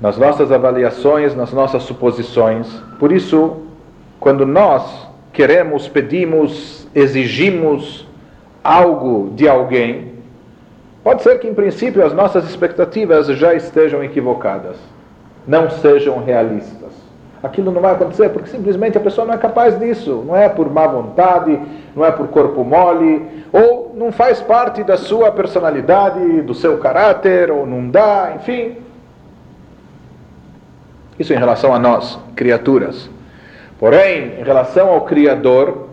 [0.00, 2.68] nas nossas avaliações, nas nossas suposições.
[2.98, 3.56] Por isso,
[4.18, 8.06] quando nós queremos, pedimos, exigimos
[8.62, 10.09] algo de alguém,
[11.02, 14.76] pode ser que em princípio as nossas expectativas já estejam equivocadas,
[15.46, 17.00] não sejam realistas
[17.42, 20.70] aquilo não vai acontecer, porque simplesmente a pessoa não é capaz disso, não é por
[20.70, 21.58] má vontade,
[21.94, 27.50] não é por corpo mole, ou não faz parte da sua personalidade, do seu caráter,
[27.50, 28.76] ou não dá, enfim.
[31.18, 33.08] Isso em relação a nós, criaturas.
[33.78, 35.88] Porém, em relação ao Criador,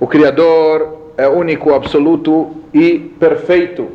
[0.00, 3.88] o Criador é único, absoluto e perfeito.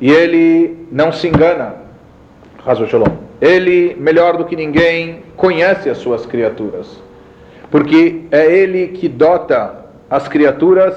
[0.00, 1.74] E ele não se engana.
[3.40, 7.02] Ele, melhor do que ninguém, conhece as suas criaturas,
[7.70, 9.76] porque é Ele que dota
[10.10, 10.94] as criaturas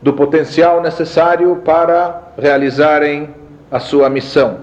[0.00, 3.28] do potencial necessário para realizarem
[3.70, 4.58] a sua missão.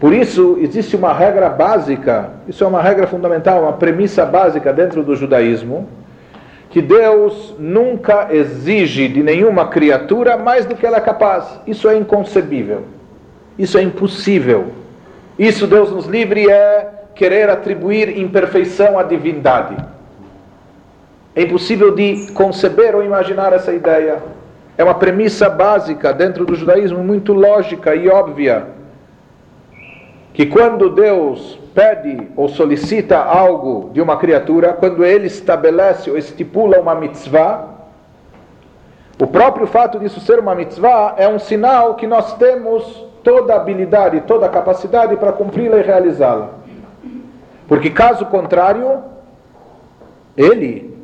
[0.00, 5.02] Por isso, existe uma regra básica, isso é uma regra fundamental, uma premissa básica dentro
[5.02, 5.88] do judaísmo,
[6.74, 11.60] que Deus nunca exige de nenhuma criatura mais do que ela é capaz.
[11.68, 12.82] Isso é inconcebível.
[13.56, 14.72] Isso é impossível.
[15.38, 19.76] Isso, Deus nos livre, é querer atribuir imperfeição à divindade.
[21.36, 24.20] É impossível de conceber ou imaginar essa ideia.
[24.76, 28.66] É uma premissa básica dentro do judaísmo, muito lógica e óbvia.
[30.34, 36.80] Que quando Deus pede ou solicita algo de uma criatura, quando ele estabelece ou estipula
[36.80, 37.68] uma mitzvah,
[39.20, 43.56] o próprio fato disso ser uma mitzvah é um sinal que nós temos toda a
[43.56, 46.50] habilidade, toda a capacidade para cumpri-la e realizá-la.
[47.68, 49.04] Porque caso contrário,
[50.36, 50.98] ele,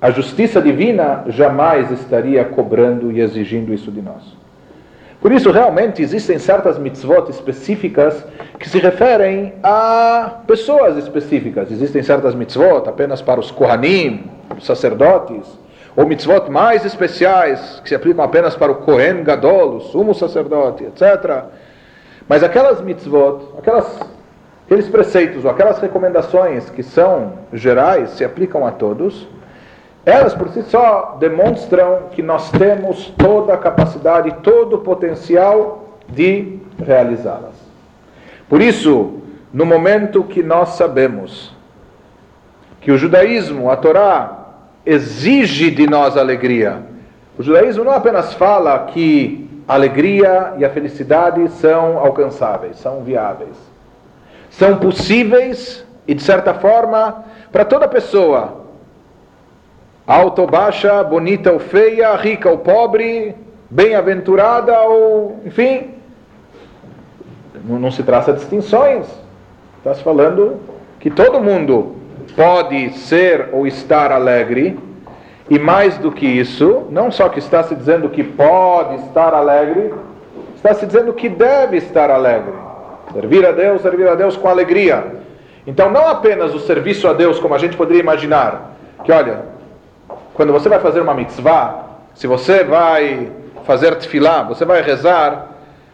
[0.00, 4.43] a justiça divina, jamais estaria cobrando e exigindo isso de nós.
[5.24, 8.22] Por isso, realmente, existem certas mitzvot específicas
[8.58, 11.70] que se referem a pessoas específicas.
[11.70, 15.58] Existem certas mitzvot apenas para os Kohanim, os sacerdotes,
[15.96, 20.84] ou mitzvot mais especiais, que se aplicam apenas para o Kohen Gadol, o sumo sacerdote,
[20.84, 21.44] etc.
[22.28, 23.98] Mas aquelas mitzvot, aquelas,
[24.66, 29.26] aqueles preceitos ou aquelas recomendações que são gerais, se aplicam a todos,
[30.04, 36.58] elas por si só demonstram que nós temos toda a capacidade, todo o potencial de
[36.78, 37.54] realizá-las.
[38.48, 41.54] Por isso, no momento que nós sabemos
[42.82, 44.40] que o judaísmo, a Torá,
[44.84, 46.82] exige de nós alegria,
[47.38, 53.56] o judaísmo não apenas fala que a alegria e a felicidade são alcançáveis, são viáveis,
[54.50, 58.63] são possíveis e, de certa forma, para toda pessoa
[60.06, 63.34] alta ou baixa, bonita ou feia, rica ou pobre,
[63.70, 65.94] bem-aventurada ou, enfim,
[67.64, 69.06] não, não se traça distinções.
[69.78, 70.60] Está se falando
[71.00, 71.96] que todo mundo
[72.36, 74.78] pode ser ou estar alegre,
[75.48, 79.92] e mais do que isso, não só que está se dizendo que pode estar alegre,
[80.56, 82.54] está se dizendo que deve estar alegre.
[83.12, 85.04] Servir a Deus, servir a Deus com alegria.
[85.66, 88.74] Então, não apenas o serviço a Deus, como a gente poderia imaginar,
[89.04, 89.53] que olha,
[90.34, 93.30] quando você vai fazer uma mitzvah, se você vai
[93.64, 95.46] fazer tefilá, você vai rezar,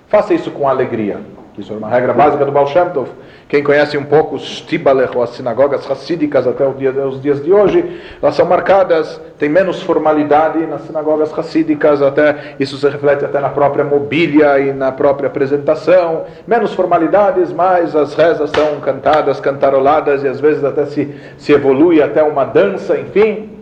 [0.09, 1.20] faça isso com alegria.
[1.59, 3.11] Isso é uma regra básica do Baal Shem Tov.
[3.47, 8.01] Quem conhece um pouco os Tibalech, ou as sinagogas racídicas até os dias de hoje,
[8.22, 13.51] elas são marcadas, tem menos formalidade nas sinagogas racídicas, até isso se reflete até na
[13.51, 16.24] própria mobília e na própria apresentação.
[16.47, 22.01] Menos formalidades, mas as rezas são cantadas, cantaroladas e às vezes até se, se evolui
[22.01, 23.60] até uma dança, enfim.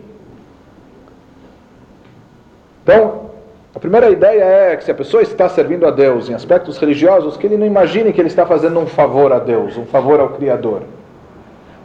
[2.89, 3.29] Então,
[3.75, 7.37] a primeira ideia é que se a pessoa está servindo a Deus em aspectos religiosos,
[7.37, 10.29] que ele não imagine que ele está fazendo um favor a Deus, um favor ao
[10.29, 10.81] Criador.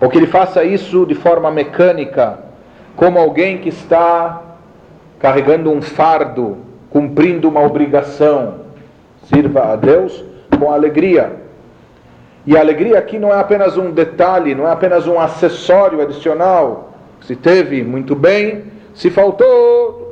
[0.00, 2.38] Ou que ele faça isso de forma mecânica,
[2.96, 4.40] como alguém que está
[5.18, 6.57] carregando um fardo,
[6.88, 8.61] cumprindo uma obrigação.
[9.24, 10.24] Sirva a Deus
[10.59, 11.34] com alegria.
[12.46, 16.94] E a alegria aqui não é apenas um detalhe, não é apenas um acessório adicional.
[17.20, 18.72] Se teve, muito bem.
[18.94, 20.05] Se faltou,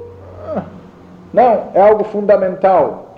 [1.32, 3.16] não, é algo fundamental.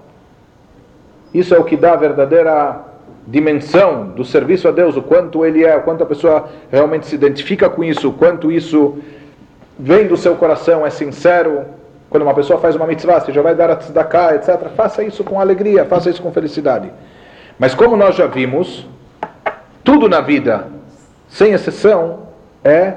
[1.32, 2.80] Isso é o que dá a verdadeira
[3.26, 7.14] dimensão do serviço a Deus, o quanto ele é, o quanto a pessoa realmente se
[7.14, 8.98] identifica com isso, o quanto isso
[9.78, 11.64] vem do seu coração, é sincero.
[12.08, 14.68] Quando uma pessoa faz uma mitzvah, você já vai dar a tzedakah, etc.
[14.76, 16.92] Faça isso com alegria, faça isso com felicidade.
[17.58, 18.86] Mas como nós já vimos,
[19.82, 20.68] tudo na vida,
[21.28, 22.28] sem exceção,
[22.62, 22.94] é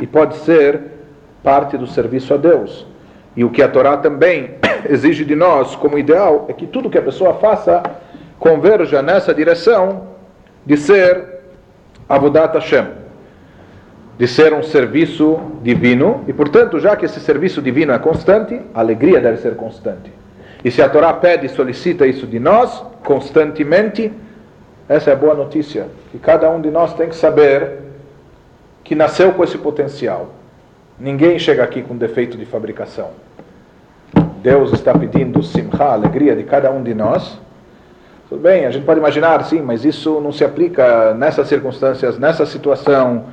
[0.00, 0.80] e pode ser
[1.42, 2.86] parte do serviço a Deus.
[3.36, 4.54] E o que a Torá também
[4.88, 7.82] exige de nós como ideal é que tudo que a pessoa faça
[8.38, 10.08] converja nessa direção
[10.64, 11.40] de ser
[12.08, 12.86] Avodat Hashem,
[14.18, 18.80] de ser um serviço divino, e portanto, já que esse serviço divino é constante, a
[18.80, 20.12] alegria deve ser constante.
[20.64, 24.12] E se a Torá pede e solicita isso de nós constantemente,
[24.88, 27.78] essa é a boa notícia, que cada um de nós tem que saber
[28.82, 30.30] que nasceu com esse potencial.
[31.00, 33.08] Ninguém chega aqui com defeito de fabricação.
[34.42, 37.40] Deus está pedindo simcha, alegria de cada um de nós.
[38.28, 42.44] Tudo bem, a gente pode imaginar, sim, mas isso não se aplica nessas circunstâncias, nessa
[42.44, 43.24] situação,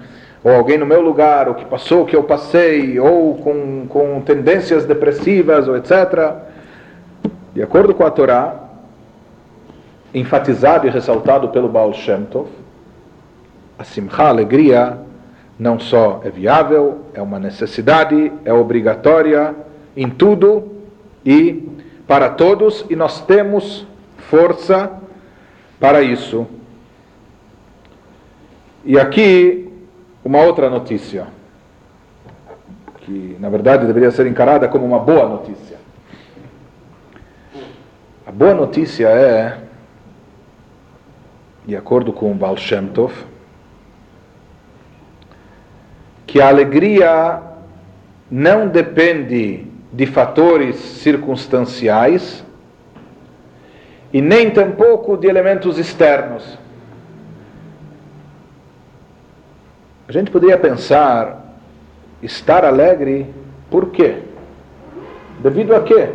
[0.41, 4.21] ou alguém no meu lugar, ou que passou o que eu passei, ou com, com
[4.21, 6.35] tendências depressivas, ou etc.
[7.53, 8.55] De acordo com a Torá,
[10.13, 12.47] enfatizado e ressaltado pelo Baal Shem Tov,
[13.77, 15.06] a simcha, a alegria,
[15.57, 19.55] não só é viável, é uma necessidade, é obrigatória
[19.95, 20.71] em tudo,
[21.25, 21.67] e
[22.07, 23.85] para todos, e nós temos
[24.29, 24.91] força
[25.79, 26.47] para isso.
[28.85, 29.69] E aqui
[30.23, 31.27] uma outra notícia,
[33.01, 35.77] que na verdade deveria ser encarada como uma boa notícia.
[38.25, 39.57] A boa notícia é,
[41.65, 43.13] de acordo com o Baal Shem Tov,
[46.27, 47.41] que a alegria
[48.29, 52.43] não depende de fatores circunstanciais
[54.11, 56.59] e nem tampouco de elementos externos.
[60.05, 61.55] A gente poderia pensar,
[62.21, 63.33] estar alegre,
[63.71, 64.19] por quê?
[65.39, 66.09] Devido a quê?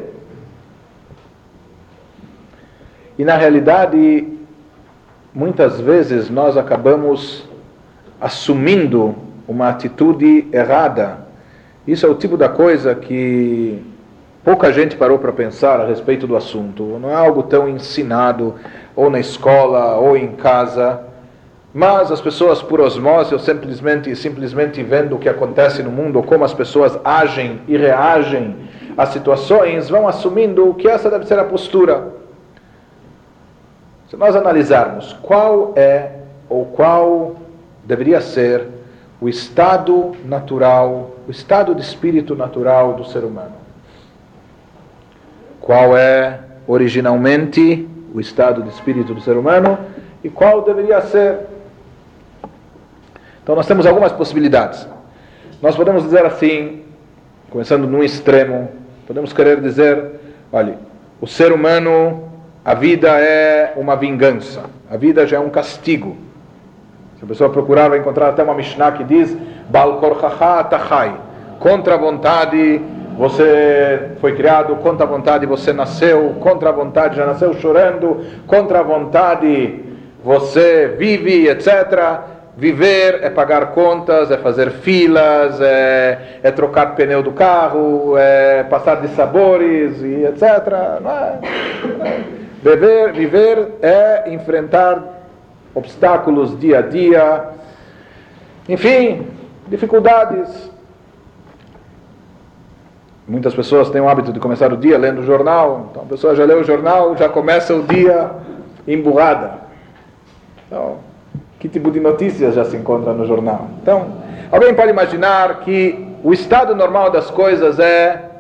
[3.19, 4.29] E na realidade,
[5.35, 7.49] muitas vezes nós acabamos
[8.21, 11.23] assumindo uma atitude errada
[11.87, 13.83] isso é o tipo da coisa que
[14.45, 16.85] pouca gente parou para pensar a respeito do assunto.
[17.01, 18.55] Não é algo tão ensinado,
[18.95, 21.01] ou na escola, ou em casa.
[21.75, 26.23] Mas as pessoas, por osmose, ou simplesmente, simplesmente vendo o que acontece no mundo, ou
[26.23, 28.57] como as pessoas agem e reagem
[28.97, 32.13] às situações, vão assumindo que essa deve ser a postura.
[34.09, 36.13] Se nós analisarmos qual é
[36.49, 37.35] ou qual
[37.85, 38.82] deveria ser
[39.23, 43.55] o estado natural, o estado de espírito natural do ser humano.
[45.61, 49.79] Qual é originalmente o estado de espírito do ser humano
[50.25, 51.39] e qual deveria ser.
[53.43, 54.89] Então nós temos algumas possibilidades.
[55.61, 56.83] Nós podemos dizer assim,
[57.49, 58.71] começando num extremo,
[59.07, 60.21] podemos querer dizer,
[60.53, 60.79] olha,
[61.21, 62.29] o ser humano,
[62.65, 66.17] a vida é uma vingança, a vida já é um castigo.
[67.23, 69.33] Se a pessoa procurar, vai encontrar até uma Mishnah que diz,
[69.69, 70.01] Bal
[70.69, 71.15] Tachai,
[71.61, 72.83] contra a vontade
[73.17, 78.81] você foi criado, contra a vontade você nasceu, contra a vontade já nasceu chorando, contra
[78.81, 79.85] a vontade
[80.25, 82.23] você vive, etc.
[82.57, 88.97] Viver é pagar contas, é fazer filas, é, é trocar pneu do carro, é passar
[88.97, 90.43] de sabores e etc.
[92.03, 92.19] É?
[92.65, 95.22] Viver, viver é enfrentar
[95.75, 97.51] obstáculos dia a dia,
[98.69, 99.27] enfim,
[99.69, 100.71] dificuldades.
[103.27, 106.35] Muitas pessoas têm o hábito de começar o dia lendo o jornal, então a pessoa
[106.35, 108.31] já leu o jornal, já começa o dia
[108.87, 109.61] emburrada.
[110.67, 110.99] Então,
[111.59, 113.69] que tipo de notícias já se encontra no jornal?
[113.81, 114.17] Então,
[114.51, 118.31] alguém pode imaginar que o estado normal das coisas é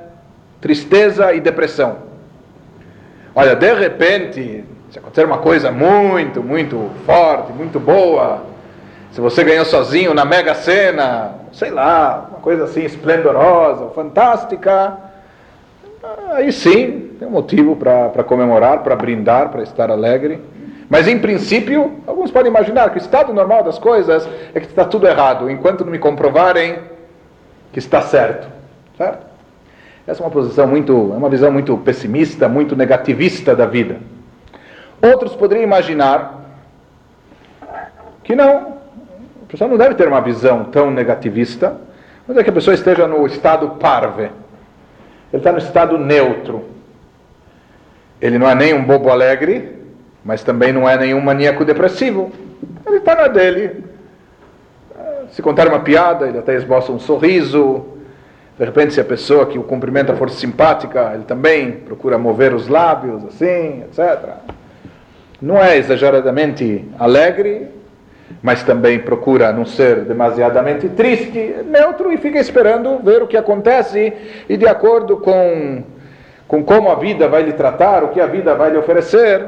[0.60, 1.98] tristeza e depressão.
[3.34, 8.42] Olha, de repente, se acontecer uma coisa muito, muito forte, muito boa,
[9.10, 14.98] se você ganhou sozinho na Mega Sena, sei lá, uma coisa assim esplendorosa, fantástica,
[16.32, 20.42] aí sim tem um motivo para comemorar, para brindar, para estar alegre.
[20.90, 24.84] Mas em princípio, alguns podem imaginar que o estado normal das coisas é que está
[24.84, 26.80] tudo errado, enquanto não me comprovarem
[27.72, 28.46] que está certo.
[28.98, 29.26] Certo?
[30.06, 33.96] Essa é uma posição muito, é uma visão muito pessimista, muito negativista da vida.
[35.02, 36.40] Outros poderiam imaginar
[38.22, 38.78] que não,
[39.48, 41.76] pessoa não deve ter uma visão tão negativista,
[42.26, 44.22] mas é que a pessoa esteja no estado parve.
[44.22, 46.64] Ele está no estado neutro.
[48.20, 49.76] Ele não é nem um bobo alegre,
[50.24, 52.30] mas também não é nenhum maníaco depressivo.
[52.86, 53.84] Ele está na dele.
[55.32, 57.86] Se contar uma piada, ele até esboça um sorriso.
[58.58, 62.68] De repente, se a pessoa que o cumprimenta for simpática, ele também procura mover os
[62.68, 64.36] lábios, assim, etc.
[65.42, 67.66] Não é exageradamente alegre,
[68.40, 74.12] mas também procura não ser demasiadamente triste, neutro e fica esperando ver o que acontece
[74.48, 75.82] e de acordo com,
[76.46, 79.44] com como a vida vai lhe tratar, o que a vida vai lhe oferecer,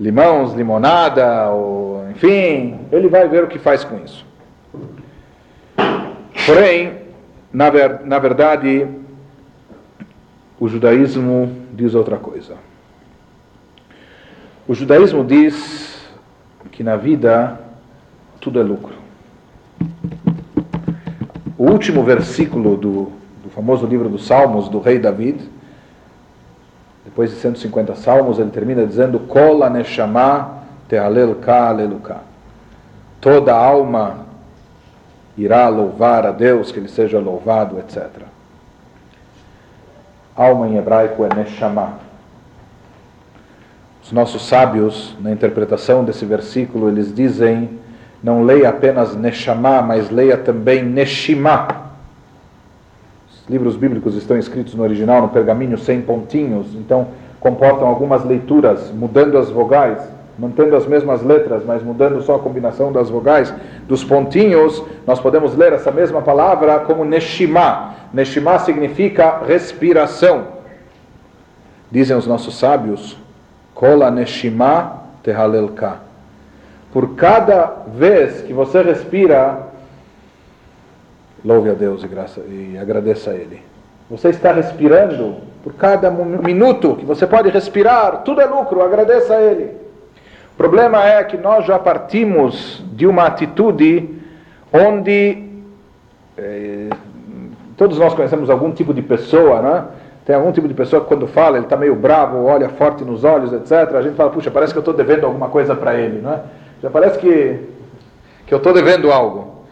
[0.00, 4.26] limões, limonada, ou, enfim, ele vai ver o que faz com isso.
[6.44, 7.02] Porém,
[7.52, 8.84] na, ver, na verdade,
[10.58, 12.67] o judaísmo diz outra coisa.
[14.68, 15.98] O judaísmo diz
[16.70, 17.58] que na vida
[18.38, 18.94] tudo é lucro.
[21.56, 23.12] O último versículo do,
[23.42, 25.40] do famoso livro dos Salmos do rei David,
[27.02, 32.18] depois de 150 salmos, ele termina dizendo: Kola neshama tehalel ka aleluka.
[33.22, 34.26] Toda alma
[35.34, 38.06] irá louvar a Deus, que ele seja louvado, etc.
[40.36, 42.07] Alma em hebraico é neshama.
[44.08, 47.68] Os nossos sábios, na interpretação desse versículo, eles dizem
[48.22, 51.68] não leia apenas Neshama, mas leia também Neshima.
[53.28, 58.90] Os livros bíblicos estão escritos no original, no pergaminho, sem pontinhos, então comportam algumas leituras,
[58.90, 59.98] mudando as vogais,
[60.38, 63.52] mantendo as mesmas letras, mas mudando só a combinação das vogais,
[63.86, 67.92] dos pontinhos, nós podemos ler essa mesma palavra como Neshima.
[68.10, 70.44] Neshima significa respiração.
[71.90, 73.27] Dizem os nossos sábios,
[73.78, 76.00] Kola Neshima Tehalelka
[76.92, 79.68] por cada vez que você respira,
[81.44, 83.62] louve a Deus e, graça, e agradeça a Ele.
[84.10, 89.40] Você está respirando por cada minuto que você pode respirar, tudo é lucro, agradeça a
[89.40, 89.76] Ele.
[90.54, 94.08] O problema é que nós já partimos de uma atitude
[94.72, 95.44] onde
[96.36, 96.88] eh,
[97.76, 99.84] todos nós conhecemos algum tipo de pessoa, né?
[100.28, 103.24] Tem algum tipo de pessoa que quando fala, ele está meio bravo, olha forte nos
[103.24, 103.94] olhos, etc.
[103.94, 106.40] A gente fala, puxa, parece que eu estou devendo alguma coisa para ele, não é?
[106.82, 107.58] Já parece que,
[108.46, 109.64] que eu estou devendo algo.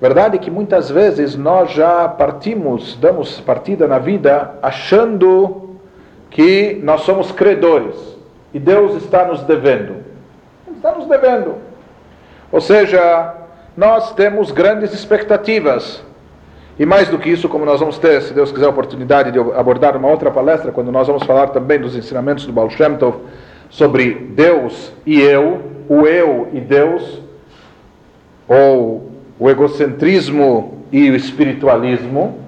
[0.00, 5.76] Verdade é que muitas vezes nós já partimos, damos partida na vida achando
[6.28, 8.18] que nós somos credores
[8.52, 9.98] e Deus está nos devendo.
[10.66, 11.54] Ele está nos devendo.
[12.50, 13.32] Ou seja,
[13.76, 16.02] nós temos grandes expectativas.
[16.78, 19.38] E mais do que isso, como nós vamos ter, se Deus quiser, a oportunidade de
[19.38, 23.16] abordar uma outra palestra, quando nós vamos falar também dos ensinamentos do Baal Shem Tov
[23.68, 27.20] sobre Deus e eu, o eu e Deus,
[28.46, 29.10] ou
[29.40, 32.38] o egocentrismo e o espiritualismo.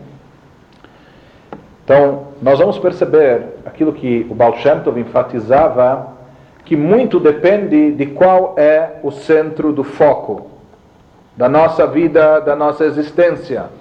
[1.84, 6.06] Então, nós vamos perceber aquilo que o Baal Shem Tov enfatizava,
[6.64, 10.52] que muito depende de qual é o centro do foco
[11.36, 13.79] da nossa vida, da nossa existência.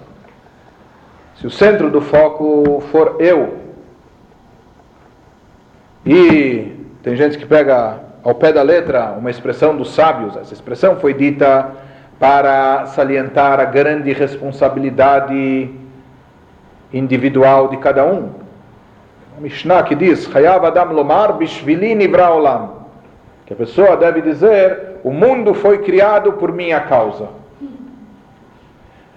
[1.40, 3.56] Se o centro do foco for eu,
[6.04, 10.96] e tem gente que pega ao pé da letra uma expressão dos sábios, essa expressão
[10.96, 11.70] foi dita
[12.18, 15.70] para salientar a grande responsabilidade
[16.92, 18.32] individual de cada um.
[19.38, 21.96] A Mishnah que diz: Hayav Adam Lomar Bishvili.
[23.46, 27.39] Que a pessoa deve dizer: O mundo foi criado por minha causa.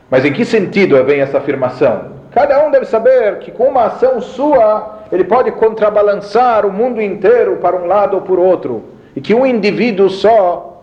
[0.09, 2.13] Mas em que sentido vem essa afirmação?
[2.31, 7.57] Cada um deve saber que com uma ação sua ele pode contrabalançar o mundo inteiro
[7.57, 8.83] para um lado ou por outro.
[9.15, 10.81] E que um indivíduo só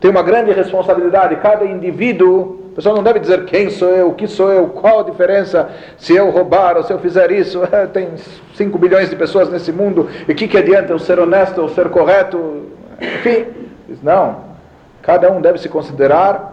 [0.00, 1.36] tem uma grande responsabilidade.
[1.36, 5.00] Cada indivíduo, a pessoa não deve dizer quem sou eu, o que sou eu, qual
[5.00, 7.60] a diferença se eu roubar ou se eu fizer isso.
[7.92, 8.08] Tem
[8.54, 11.68] 5 bilhões de pessoas nesse mundo, e o que, que adianta eu ser honesto ou
[11.68, 12.62] ser correto?
[13.00, 13.46] Enfim,
[14.02, 14.52] não.
[15.02, 16.51] Cada um deve se considerar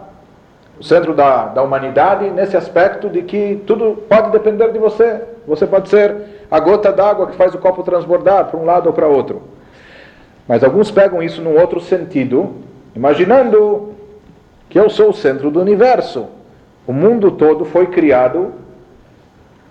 [0.80, 5.22] o centro da, da humanidade nesse aspecto de que tudo pode depender de você.
[5.46, 6.16] Você pode ser
[6.50, 9.42] a gota d'água que faz o copo transbordar para um lado ou para outro.
[10.48, 12.56] Mas alguns pegam isso num outro sentido
[12.96, 13.94] imaginando
[14.70, 16.28] que eu sou o centro do universo.
[16.88, 18.54] O mundo todo foi criado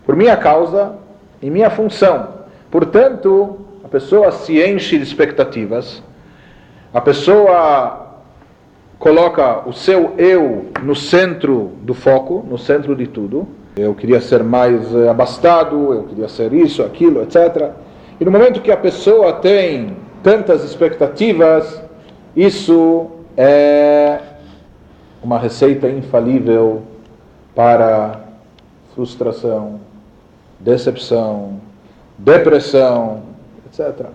[0.04, 0.94] por minha causa
[1.40, 2.28] e minha função.
[2.70, 6.02] Portanto, a pessoa se enche de expectativas,
[6.92, 8.07] a pessoa
[8.98, 13.46] coloca o seu eu no centro do foco, no centro de tudo.
[13.76, 17.70] Eu queria ser mais eh, abastado, eu queria ser isso, aquilo, etc.
[18.20, 21.80] E no momento que a pessoa tem tantas expectativas,
[22.34, 24.18] isso é
[25.22, 26.82] uma receita infalível
[27.54, 28.20] para
[28.94, 29.80] frustração,
[30.58, 31.60] decepção,
[32.18, 33.22] depressão,
[33.66, 34.06] etc.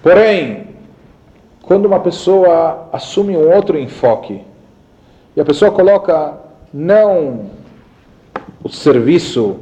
[0.00, 0.73] Porém,
[1.66, 4.42] quando uma pessoa assume um outro enfoque
[5.36, 6.34] e a pessoa coloca
[6.72, 7.46] não
[8.62, 9.56] o serviço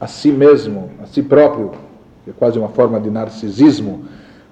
[0.00, 1.72] a si mesmo, a si próprio,
[2.24, 4.04] que é quase uma forma de narcisismo,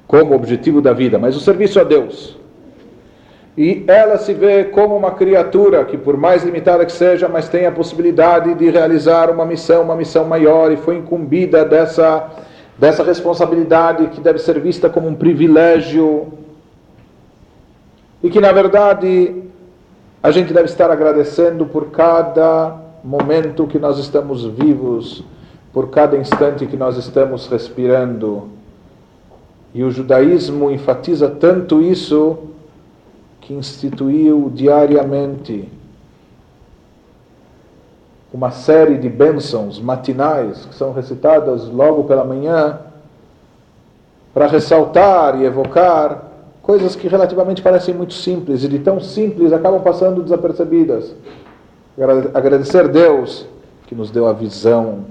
[0.06, 2.36] como objetivo da vida, mas o serviço a Deus.
[3.56, 7.66] E ela se vê como uma criatura que, por mais limitada que seja, mas tem
[7.66, 12.30] a possibilidade de realizar uma missão, uma missão maior, e foi incumbida dessa,
[12.76, 16.43] dessa responsabilidade que deve ser vista como um privilégio.
[18.24, 19.42] E que, na verdade,
[20.22, 25.22] a gente deve estar agradecendo por cada momento que nós estamos vivos,
[25.74, 28.48] por cada instante que nós estamos respirando.
[29.74, 32.38] E o judaísmo enfatiza tanto isso
[33.42, 35.68] que instituiu diariamente
[38.32, 42.78] uma série de bênçãos matinais que são recitadas logo pela manhã
[44.32, 46.23] para ressaltar e evocar
[46.64, 51.14] coisas que relativamente parecem muito simples e de tão simples acabam passando desapercebidas.
[52.32, 53.46] Agradecer Deus
[53.86, 55.04] que nos deu a visão,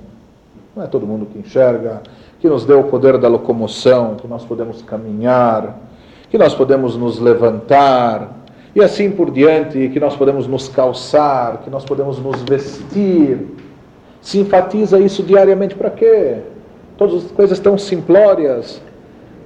[0.75, 2.01] não é todo mundo que enxerga,
[2.39, 5.79] que nos deu o poder da locomoção, que nós podemos caminhar,
[6.29, 8.39] que nós podemos nos levantar,
[8.75, 13.47] e assim por diante, que nós podemos nos calçar, que nós podemos nos vestir.
[14.19, 16.37] Se enfatiza isso diariamente para quê?
[16.97, 18.81] Todas as coisas tão simplórias,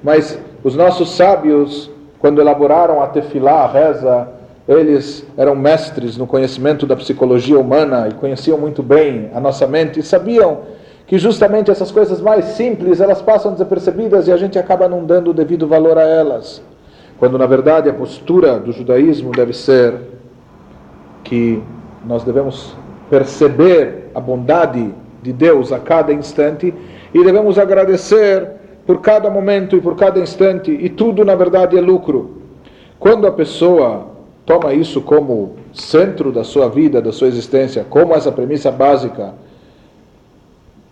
[0.02, 4.28] mas os nossos sábios, quando elaboraram a tefilá, a reza,
[4.68, 10.00] eles eram mestres no conhecimento da psicologia humana e conheciam muito bem a nossa mente
[10.00, 10.60] e sabiam
[11.06, 15.32] que justamente essas coisas mais simples elas passam desapercebidas e a gente acaba não dando
[15.32, 16.62] o devido valor a elas.
[17.18, 19.96] Quando na verdade a postura do judaísmo deve ser
[21.24, 21.64] que
[22.06, 22.76] nós devemos
[23.10, 24.94] perceber a bondade
[25.24, 26.74] de Deus a cada instante
[27.14, 28.52] e devemos agradecer
[28.88, 32.42] por cada momento e por cada instante e tudo na verdade é lucro.
[32.98, 34.08] Quando a pessoa
[34.46, 39.36] toma isso como centro da sua vida, da sua existência, como essa premissa básica,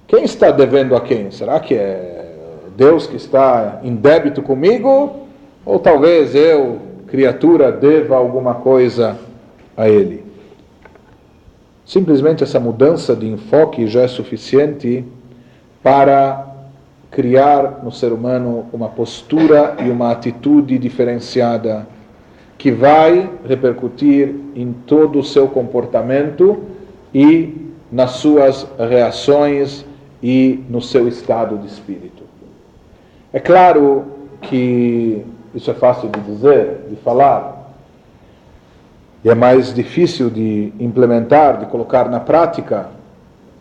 [0.05, 1.31] quem está devendo a quem?
[1.31, 2.35] Será que é
[2.75, 5.21] Deus que está em débito comigo?
[5.65, 9.17] Ou talvez eu, criatura, deva alguma coisa
[9.75, 10.23] a Ele?
[11.85, 15.05] Simplesmente essa mudança de enfoque já é suficiente
[15.81, 16.55] para
[17.16, 21.88] criar no ser humano uma postura e uma atitude diferenciada
[22.57, 26.61] que vai repercutir em todo o seu comportamento
[27.13, 29.86] e nas suas reações
[30.22, 32.24] e no seu estado de espírito.
[33.32, 34.03] É claro
[34.41, 37.74] que isso é fácil de dizer, de falar,
[39.24, 42.89] e é mais difícil de implementar, de colocar na prática,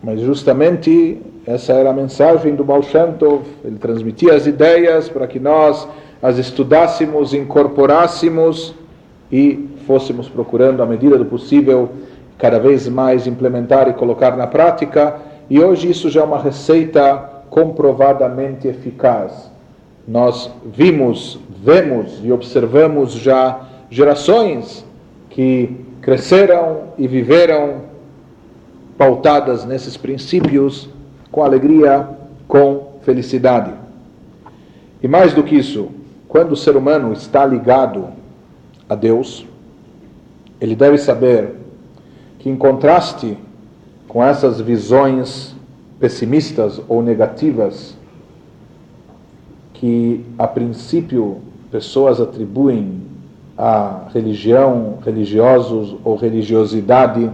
[0.05, 3.41] mas justamente essa era a mensagem do Baal Shem Tov.
[3.63, 5.87] Ele transmitia as ideias para que nós
[6.21, 8.75] as estudássemos, incorporássemos
[9.31, 11.89] e fôssemos procurando, à medida do possível,
[12.37, 15.15] cada vez mais implementar e colocar na prática.
[15.49, 17.17] E hoje isso já é uma receita
[17.49, 19.49] comprovadamente eficaz.
[20.07, 24.85] Nós vimos, vemos e observamos já gerações
[25.31, 27.94] que cresceram e viveram
[28.97, 30.89] pautadas nesses princípios
[31.31, 32.07] com alegria,
[32.47, 33.73] com felicidade.
[35.01, 35.89] E mais do que isso,
[36.27, 38.07] quando o ser humano está ligado
[38.89, 39.45] a Deus,
[40.59, 41.55] ele deve saber
[42.39, 43.37] que, em contraste
[44.07, 45.55] com essas visões
[45.99, 47.95] pessimistas ou negativas
[49.73, 53.01] que, a princípio, pessoas atribuem
[53.57, 57.29] à religião, religiosos ou religiosidade,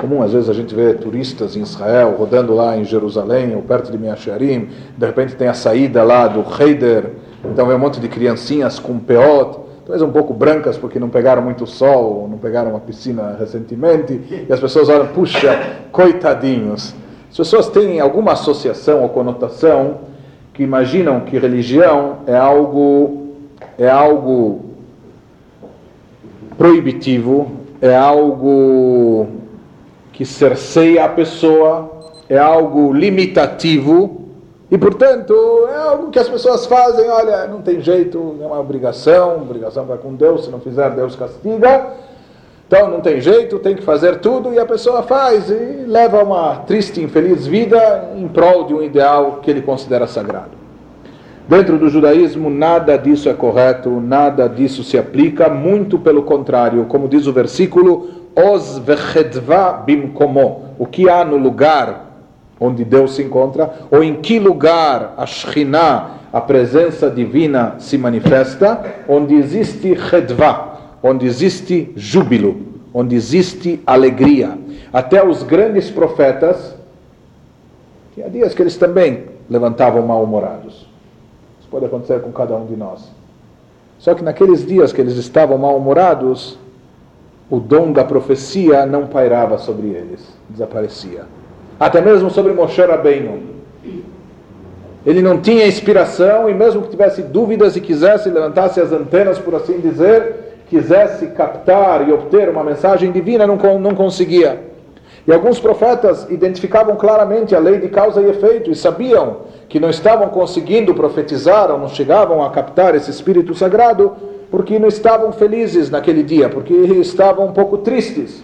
[0.00, 3.92] comum, às vezes a gente vê turistas em Israel, rodando lá em Jerusalém, ou perto
[3.92, 7.10] de Miasharim, de repente tem a saída lá do Heider,
[7.44, 11.42] então vem um monte de criancinhas com peot, talvez um pouco brancas porque não pegaram
[11.42, 15.58] muito sol, não pegaram uma piscina recentemente, e as pessoas olham, puxa,
[15.92, 16.94] coitadinhos.
[17.30, 19.98] As pessoas têm alguma associação ou conotação
[20.54, 23.28] que imaginam que religião é algo,
[23.78, 24.62] é algo
[26.56, 29.39] proibitivo, é algo
[30.20, 31.90] que cerceia a pessoa,
[32.28, 34.26] é algo limitativo
[34.70, 35.32] e, portanto,
[35.72, 37.08] é algo que as pessoas fazem.
[37.08, 41.16] Olha, não tem jeito, é uma obrigação, obrigação para com Deus, se não fizer, Deus
[41.16, 41.86] castiga.
[42.68, 46.56] Então, não tem jeito, tem que fazer tudo e a pessoa faz e leva uma
[46.66, 50.50] triste, infeliz vida em prol de um ideal que ele considera sagrado.
[51.48, 57.08] Dentro do judaísmo, nada disso é correto, nada disso se aplica, muito pelo contrário, como
[57.08, 62.10] diz o versículo os vechedva bimkomo, o que há no lugar
[62.60, 68.84] onde Deus se encontra, ou em que lugar a Shekhinah, a presença divina, se manifesta,
[69.08, 72.56] onde existe chedva, onde existe júbilo,
[72.92, 74.58] onde existe alegria.
[74.92, 76.76] Até os grandes profetas,
[78.14, 80.86] tinha dias que eles também levantavam mal-humorados.
[81.58, 83.10] Isso pode acontecer com cada um de nós.
[83.98, 86.58] Só que naqueles dias que eles estavam mal-humorados,
[87.50, 91.24] o dom da profecia não pairava sobre eles, desaparecia.
[91.78, 93.42] Até mesmo sobre Moshe Rabbeinu.
[95.04, 99.54] Ele não tinha inspiração e mesmo que tivesse dúvidas e quisesse levantasse as antenas, por
[99.54, 104.70] assim dizer, quisesse captar e obter uma mensagem divina, não, não conseguia.
[105.26, 109.38] E alguns profetas identificavam claramente a lei de causa e efeito e sabiam
[109.68, 114.12] que não estavam conseguindo profetizar ou não chegavam a captar esse espírito sagrado
[114.50, 118.42] porque não estavam felizes naquele dia, porque estavam um pouco tristes.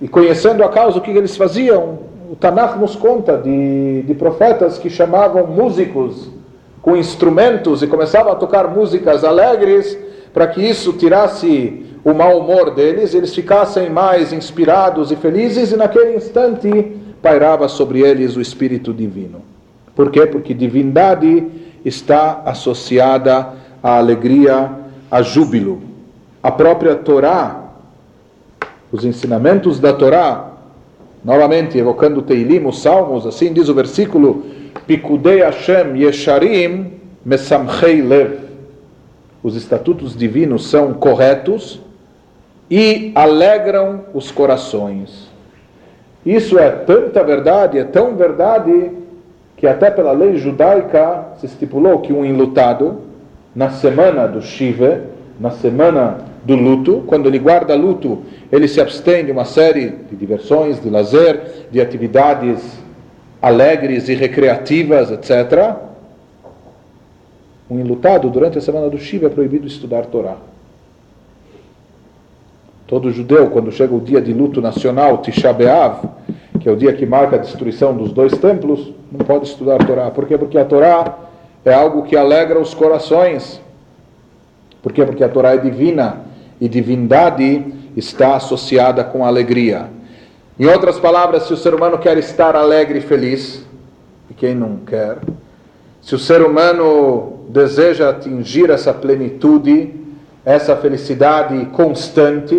[0.00, 2.00] E conhecendo a causa, o que eles faziam?
[2.30, 6.28] O Tanakh nos conta de, de profetas que chamavam músicos
[6.82, 9.96] com instrumentos e começavam a tocar músicas alegres
[10.34, 15.76] para que isso tirasse o mau humor deles, eles ficassem mais inspirados e felizes, e
[15.76, 19.40] naquele instante pairava sobre eles o Espírito Divino.
[19.96, 20.26] Por quê?
[20.26, 21.46] Porque divindade
[21.84, 23.54] está associada
[23.84, 24.70] a alegria,
[25.10, 25.82] a júbilo.
[26.42, 27.64] A própria Torá,
[28.90, 30.52] os ensinamentos da Torá,
[31.22, 34.46] novamente evocando Teilim, os Salmos, assim diz o versículo:
[34.86, 38.38] Pikudei Hashem Yesharim Mesamchei Lev.
[39.42, 41.78] Os estatutos divinos são corretos
[42.70, 45.28] e alegram os corações.
[46.24, 48.92] Isso é tanta verdade, é tão verdade,
[49.58, 53.12] que até pela lei judaica se estipulou que um enlutado
[53.54, 55.02] na semana do Shiva,
[55.38, 60.16] na semana do luto, quando ele guarda luto, ele se abstém de uma série de
[60.16, 62.60] diversões, de lazer, de atividades
[63.40, 65.76] alegres e recreativas, etc.
[67.70, 70.36] Um enlutado, durante a semana do Shiva, é proibido estudar Torá.
[72.86, 76.04] Todo judeu, quando chega o dia de luto nacional, Tisha B'Av,
[76.60, 80.10] que é o dia que marca a destruição dos dois templos, não pode estudar Torá.
[80.10, 80.36] Por quê?
[80.36, 81.23] Porque a Torá
[81.64, 83.60] é algo que alegra os corações.
[84.82, 85.04] Por quê?
[85.04, 86.22] Porque a Torá é divina
[86.60, 89.88] e divindade está associada com alegria.
[90.58, 93.64] Em outras palavras, se o ser humano quer estar alegre e feliz,
[94.30, 95.18] e quem não quer,
[96.00, 99.94] se o ser humano deseja atingir essa plenitude,
[100.44, 102.54] essa felicidade constante,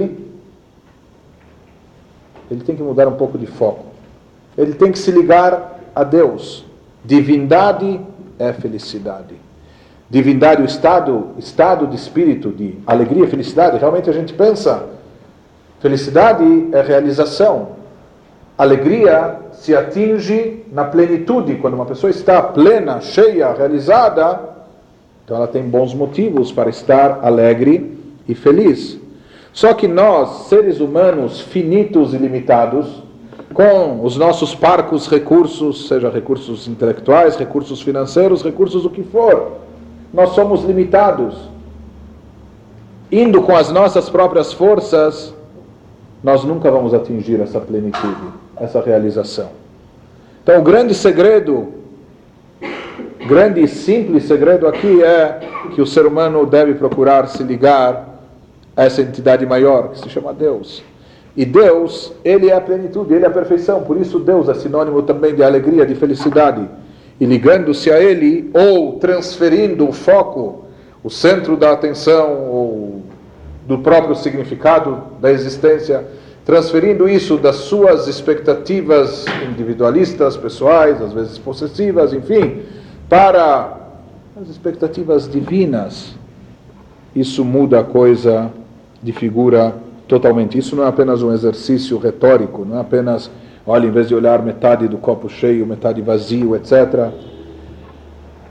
[2.50, 3.86] ele tem que mudar um pouco de foco.
[4.58, 6.66] Ele tem que se ligar a Deus.
[7.04, 8.00] Divindade
[8.40, 9.36] é felicidade.
[10.10, 13.78] divindade, o estado, estado de espírito, de alegria, felicidade.
[13.78, 14.88] Realmente a gente pensa,
[15.80, 17.70] felicidade é realização.
[18.58, 24.56] Alegria se atinge na plenitude, quando uma pessoa está plena, cheia, realizada,
[25.24, 29.00] então ela tem bons motivos para estar alegre e feliz.
[29.52, 33.02] Só que nós, seres humanos finitos e limitados,
[33.56, 39.54] com os nossos parcos recursos, seja recursos intelectuais, recursos financeiros, recursos o que for,
[40.14, 41.38] nós somos limitados.
[43.10, 45.34] Indo com as nossas próprias forças,
[46.22, 48.28] nós nunca vamos atingir essa plenitude,
[48.58, 49.52] essa realização.
[50.44, 51.76] Então, o grande segredo,
[53.26, 55.40] grande e simples segredo aqui é
[55.74, 58.20] que o ser humano deve procurar se ligar
[58.76, 60.84] essa entidade maior, que se chama Deus.
[61.36, 65.02] E Deus, Ele é a plenitude, Ele é a perfeição, por isso Deus é sinônimo
[65.02, 66.68] também de alegria, de felicidade.
[67.20, 70.66] E ligando-se a Ele, ou transferindo o foco,
[71.04, 73.04] o centro da atenção, ou
[73.68, 76.06] do próprio significado da existência,
[76.46, 82.62] transferindo isso das suas expectativas individualistas, pessoais, às vezes possessivas, enfim,
[83.10, 83.78] para
[84.40, 86.14] as expectativas divinas.
[87.16, 88.52] Isso muda a coisa
[89.02, 89.74] de figura
[90.08, 90.58] totalmente.
[90.58, 93.30] Isso não é apenas um exercício retórico, não é apenas,
[93.66, 97.12] olha, em vez de olhar metade do copo cheio, metade vazio, etc.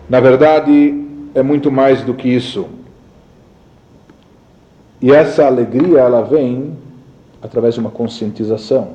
[0.08, 1.02] Na verdade,
[1.34, 2.66] é muito mais do que isso.
[5.00, 6.76] E essa alegria, ela vem
[7.42, 8.92] através de uma conscientização.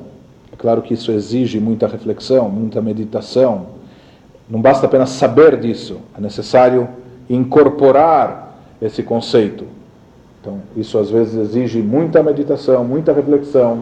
[0.52, 3.66] É claro que isso exige muita reflexão, muita meditação.
[4.48, 6.88] Não basta apenas saber disso, é necessário
[7.28, 9.64] incorporar esse conceito.
[10.40, 13.78] Então, isso às vezes exige muita meditação, muita reflexão,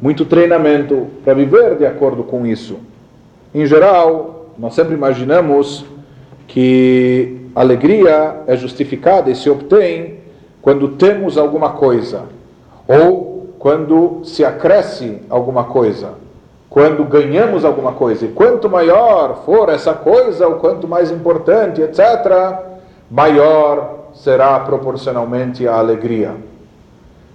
[0.00, 2.78] muito treinamento para viver de acordo com isso.
[3.52, 5.84] Em geral, nós sempre imaginamos
[6.46, 10.18] que alegria é justificada e se obtém
[10.62, 12.22] quando temos alguma coisa,
[12.86, 16.10] ou quando se acresce alguma coisa,
[16.70, 18.26] quando ganhamos alguma coisa.
[18.26, 22.60] E quanto maior for essa coisa, ou quanto mais importante, etc.,
[23.10, 26.34] maior será proporcionalmente a alegria.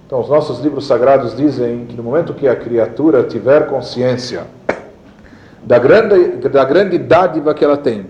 [0.06, 4.46] Então, os nossos livros sagrados dizem que no momento que a criatura tiver consciência
[5.62, 8.06] da grande, da grande dádiva que ela tem,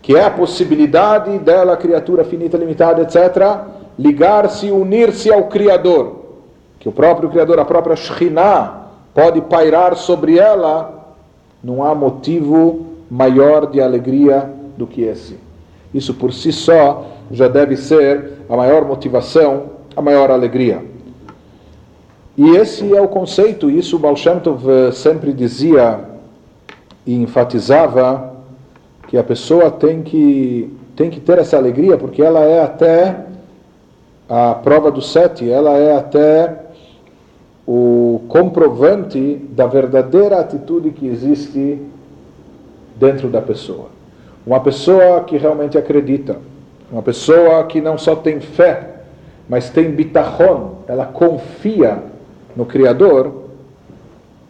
[0.00, 6.24] que é a possibilidade dela, criatura finita, limitada, etc., ligar-se, unir-se ao Criador,
[6.78, 11.16] que o próprio Criador, a própria Shekhinah, pode pairar sobre ela,
[11.62, 15.38] não há motivo maior de alegria do que esse.
[15.92, 19.64] Isso por si só já deve ser a maior motivação,
[19.96, 20.82] a maior alegria.
[22.36, 26.00] E esse é o conceito, isso Baal Shem Tov eh, sempre dizia
[27.06, 28.34] e enfatizava
[29.08, 33.24] que a pessoa tem que, tem que ter essa alegria, porque ela é até
[34.28, 36.66] a prova do sete, ela é até
[37.66, 41.80] o comprovante da verdadeira atitude que existe
[42.96, 43.86] dentro da pessoa.
[44.46, 46.36] Uma pessoa que realmente acredita,
[46.90, 48.96] uma pessoa que não só tem fé,
[49.48, 51.98] mas tem bitachon, ela confia
[52.54, 53.46] no Criador,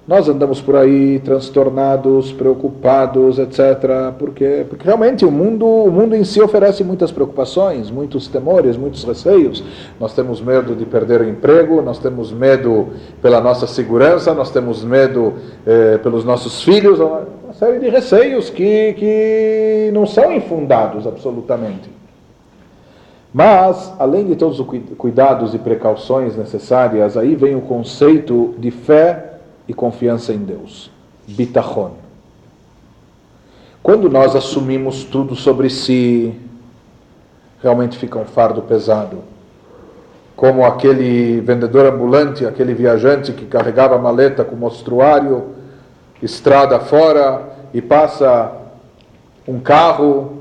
[0.06, 4.14] nós andamos por aí transtornados, preocupados, etc.
[4.16, 9.02] Porque, porque realmente o mundo, o mundo em si oferece muitas preocupações, muitos temores, muitos
[9.02, 9.64] receios.
[9.98, 14.84] Nós temos medo de perder o emprego, nós temos medo pela nossa segurança, nós temos
[14.84, 15.34] medo
[15.66, 21.96] eh, pelos nossos filhos, uma série de receios que, que não são infundados absolutamente.
[23.36, 24.66] Mas, além de todos os
[24.96, 29.34] cuidados e precauções necessárias, aí vem o conceito de fé
[29.68, 30.90] e confiança em Deus.
[31.28, 31.90] Bitachon.
[33.82, 36.34] Quando nós assumimos tudo sobre si,
[37.62, 39.18] realmente fica um fardo pesado.
[40.34, 45.48] Como aquele vendedor ambulante, aquele viajante que carregava a maleta com mostruário,
[46.22, 47.42] estrada fora,
[47.74, 48.50] e passa
[49.46, 50.36] um carro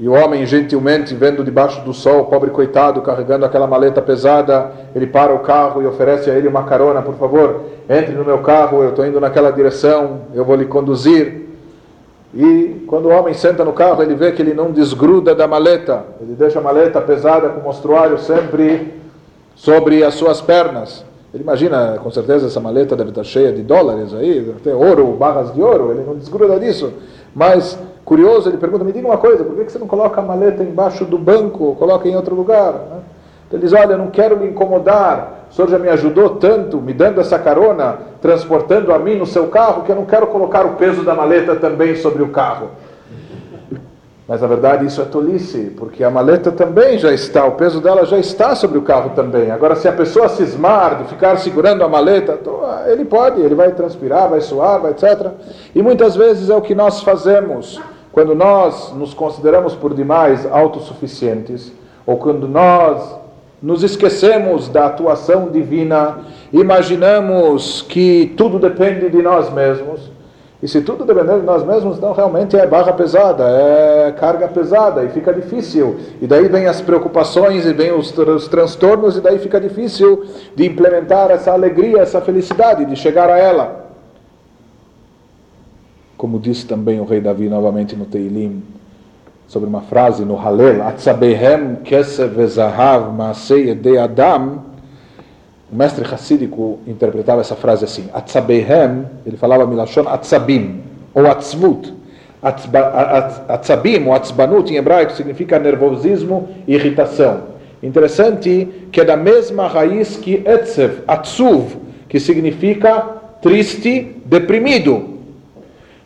[0.00, 4.72] e o homem, gentilmente, vendo debaixo do sol, o pobre coitado, carregando aquela maleta pesada,
[4.94, 8.38] ele para o carro e oferece a ele uma carona, por favor, entre no meu
[8.38, 11.42] carro, eu estou indo naquela direção, eu vou lhe conduzir.
[12.34, 16.02] E quando o homem senta no carro, ele vê que ele não desgruda da maleta,
[16.18, 18.94] ele deixa a maleta pesada com o mostruário sempre
[19.54, 21.04] sobre as suas pernas.
[21.34, 25.52] Ele imagina, com certeza, essa maleta deve estar cheia de dólares aí, tem ouro, barras
[25.52, 26.90] de ouro, ele não desgruda disso.
[27.34, 30.62] Mas curioso, ele pergunta, me diga uma coisa, por que você não coloca a maleta
[30.62, 32.72] embaixo do banco, coloca em outro lugar?
[32.72, 32.98] Né?
[33.46, 36.92] Então ele diz, olha, não quero lhe incomodar, o senhor já me ajudou tanto, me
[36.92, 40.74] dando essa carona, transportando a mim no seu carro, que eu não quero colocar o
[40.74, 42.68] peso da maleta também sobre o carro.
[44.30, 48.06] Mas na verdade isso é tolice, porque a maleta também já está, o peso dela
[48.06, 49.50] já está sobre o carro também.
[49.50, 52.38] Agora, se a pessoa cismar de ficar segurando a maleta,
[52.86, 55.32] ele pode, ele vai transpirar, vai suar, vai etc.
[55.74, 57.80] E muitas vezes é o que nós fazemos
[58.12, 61.72] quando nós nos consideramos por demais autossuficientes,
[62.06, 63.16] ou quando nós
[63.60, 66.18] nos esquecemos da atuação divina,
[66.52, 70.19] imaginamos que tudo depende de nós mesmos.
[70.62, 75.02] E se tudo depender de nós mesmos, então realmente é barra pesada, é carga pesada
[75.02, 75.96] e fica difícil.
[76.20, 80.66] E daí vem as preocupações e vem os, os transtornos e daí fica difícil de
[80.66, 83.86] implementar essa alegria, essa felicidade, de chegar a ela.
[86.18, 88.62] Como disse também o rei Davi novamente no Teilim,
[89.48, 94.58] sobre uma frase no Halel, Atzabehem kesev vezahav maasei de Adam,
[95.72, 100.80] o mestre Hassídico interpretava essa frase assim: Atzabeihem, ele falava milashon atzabim,
[101.14, 101.94] ou atzvut.
[102.42, 107.50] Atzabim ou atzbanut em hebraico significa nervosismo e irritação.
[107.82, 111.76] Interessante que é da mesma raiz que etzev, atzuv,
[112.08, 113.00] que significa
[113.40, 115.18] triste, deprimido.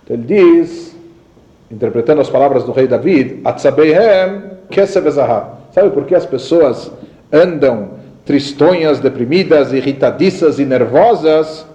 [0.03, 0.95] Então ele diz,
[1.71, 6.91] interpretando as palavras do rei David, Atzabeihem kesev Sabe por que as pessoas
[7.33, 11.67] andam tristonhas, deprimidas, irritadiças e nervosas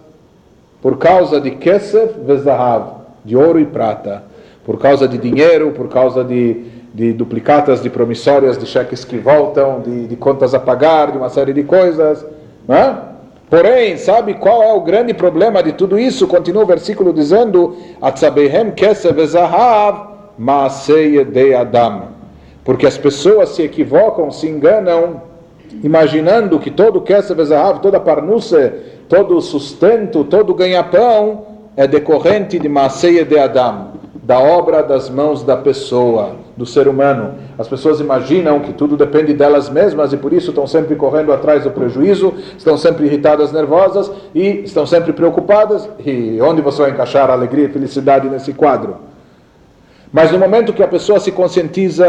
[0.82, 4.24] por causa de kesef vezahav, de ouro e prata,
[4.66, 9.82] por causa de dinheiro, por causa de, de duplicatas, de promissórias, de cheques que voltam,
[9.82, 12.26] de, de contas a pagar, de uma série de coisas.
[12.68, 13.10] Não
[13.50, 16.28] Porém, sabe qual é o grande problema de tudo isso?
[16.28, 22.10] Continua o versículo dizendo: Atzabehem kesef vezahav maasei de Adam.
[22.64, 25.29] Porque as pessoas se equivocam, se enganam
[25.84, 28.72] imaginando que todo Kesef Zahav, toda parnusse,
[29.08, 31.46] todo sustento, todo ganha-pão
[31.76, 37.36] é decorrente de Maaseia de Adam, da obra das mãos da pessoa, do ser humano.
[37.58, 41.64] As pessoas imaginam que tudo depende delas mesmas e por isso estão sempre correndo atrás
[41.64, 45.90] do prejuízo, estão sempre irritadas, nervosas e estão sempre preocupadas.
[46.06, 49.09] E onde você vai encaixar a alegria e felicidade nesse quadro?
[50.12, 52.04] Mas no momento que a pessoa se conscientiza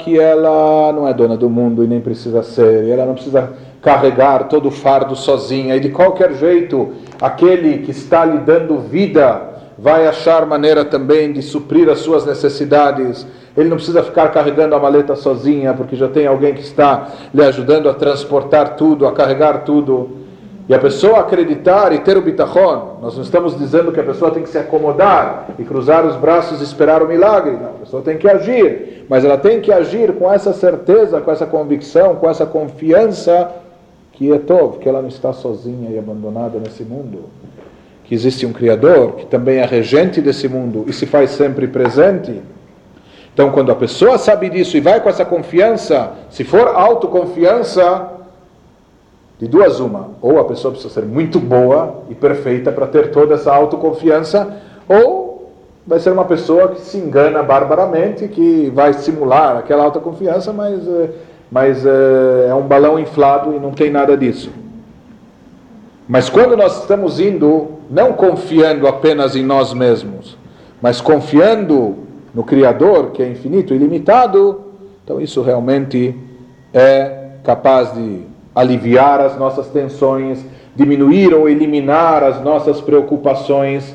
[0.00, 3.52] que ela não é dona do mundo e nem precisa ser, e ela não precisa
[3.80, 9.40] carregar todo o fardo sozinha, e de qualquer jeito, aquele que está lhe dando vida
[9.78, 13.24] vai achar maneira também de suprir as suas necessidades.
[13.56, 17.44] Ele não precisa ficar carregando a maleta sozinha, porque já tem alguém que está lhe
[17.44, 20.23] ajudando a transportar tudo, a carregar tudo.
[20.66, 24.30] E a pessoa acreditar e ter o bitachon, nós não estamos dizendo que a pessoa
[24.30, 27.52] tem que se acomodar e cruzar os braços e esperar o milagre.
[27.52, 31.30] Não, a pessoa tem que agir, mas ela tem que agir com essa certeza, com
[31.30, 33.50] essa convicção, com essa confiança
[34.12, 37.24] que é tov, que ela não está sozinha e abandonada nesse mundo.
[38.04, 42.40] Que existe um Criador que também é regente desse mundo e se faz sempre presente.
[43.34, 48.13] Então, quando a pessoa sabe disso e vai com essa confiança, se for autoconfiança,
[49.38, 53.34] de duas uma, ou a pessoa precisa ser muito boa e perfeita para ter toda
[53.34, 54.56] essa autoconfiança,
[54.88, 55.52] ou
[55.86, 61.10] vai ser uma pessoa que se engana barbaramente, que vai simular aquela autoconfiança, mas, eh,
[61.50, 64.50] mas é, é um balão inflado e não tem nada disso.
[66.08, 70.38] Mas quando nós estamos indo, não confiando apenas em nós mesmos,
[70.80, 71.96] mas confiando
[72.34, 74.64] no Criador, que é infinito e ilimitado,
[75.02, 76.14] então isso realmente
[76.72, 78.22] é capaz de
[78.54, 80.44] aliviar as nossas tensões,
[80.76, 83.94] diminuir ou eliminar as nossas preocupações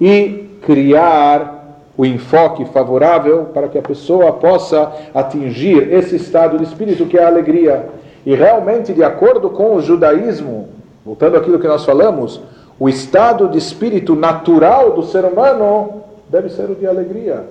[0.00, 1.60] e criar
[1.96, 7.24] o enfoque favorável para que a pessoa possa atingir esse estado de espírito que é
[7.24, 7.88] a alegria.
[8.24, 10.68] E realmente, de acordo com o judaísmo,
[11.04, 12.40] voltando àquilo que nós falamos,
[12.78, 17.44] o estado de espírito natural do ser humano deve ser o de alegria.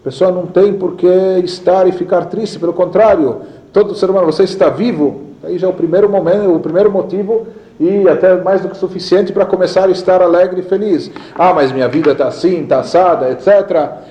[0.00, 1.06] A pessoa não tem por que
[1.44, 3.42] estar e ficar triste, pelo contrário,
[3.72, 7.46] todo ser humano, você está vivo, Aí já é o primeiro momento, o primeiro motivo
[7.78, 11.10] e até mais do que suficiente para começar a estar alegre e feliz.
[11.34, 14.02] Ah, mas minha vida está assim, está assada, etc.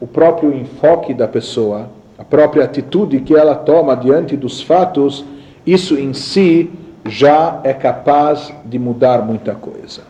[0.00, 1.88] O próprio enfoque da pessoa,
[2.18, 5.24] a própria atitude que ela toma diante dos fatos,
[5.64, 6.70] isso em si
[7.04, 10.02] já é capaz de mudar muita coisa.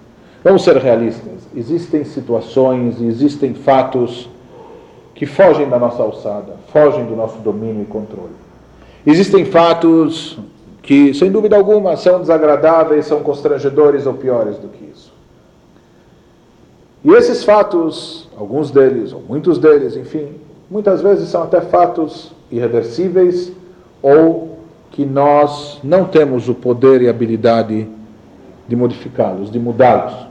[0.43, 1.47] Vamos ser realistas.
[1.55, 4.31] Existem situações, existem fatos
[5.15, 8.46] que fogem da nossa alçada, fogem do nosso domínio e controle.
[9.07, 10.37] Existem fatos
[10.83, 15.13] que, sem dúvida alguma, são desagradáveis, são constrangedores ou piores do que isso.
[17.05, 20.35] E esses fatos, alguns deles, ou muitos deles, enfim,
[20.69, 23.53] muitas vezes são até fatos irreversíveis
[24.03, 24.59] ou
[24.91, 27.87] que nós não temos o poder e habilidade
[28.67, 30.27] de modificá-los, de mudá-los.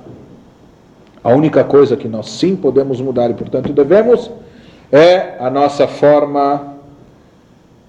[1.23, 4.30] A única coisa que nós sim podemos mudar e, portanto, devemos
[4.91, 6.74] é a nossa forma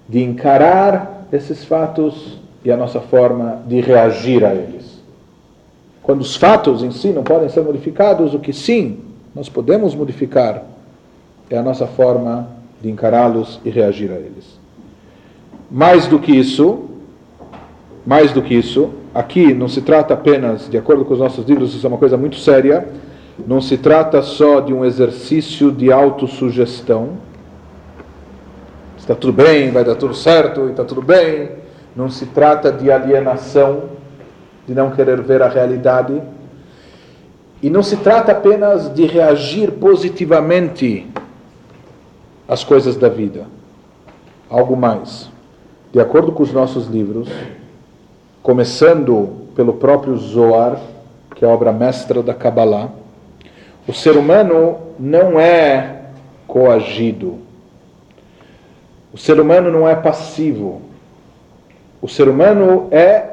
[0.07, 5.01] de encarar esses fatos e a nossa forma de reagir a eles.
[6.01, 8.99] Quando os fatos em si não podem ser modificados, o que sim
[9.35, 10.63] nós podemos modificar
[11.49, 12.47] é a nossa forma
[12.81, 14.57] de encará-los e reagir a eles.
[15.69, 16.85] Mais do que isso,
[18.05, 21.73] mais do que isso, aqui não se trata apenas, de acordo com os nossos livros,
[21.73, 22.87] isso é uma coisa muito séria,
[23.45, 27.09] não se trata só de um exercício de autossugestão.
[29.07, 31.51] Está tudo bem, vai dar tudo certo, está tudo bem.
[31.95, 33.83] Não se trata de alienação,
[34.67, 36.21] de não querer ver a realidade.
[37.63, 41.09] E não se trata apenas de reagir positivamente
[42.49, 43.45] às coisas da vida.
[44.49, 45.29] Algo mais.
[45.93, 47.29] De acordo com os nossos livros,
[48.43, 50.81] começando pelo próprio Zohar,
[51.33, 52.89] que é a obra mestra da Kabbalah,
[53.87, 56.01] o ser humano não é
[56.45, 57.46] coagido.
[59.13, 60.81] O ser humano não é passivo.
[62.01, 63.23] O ser humano é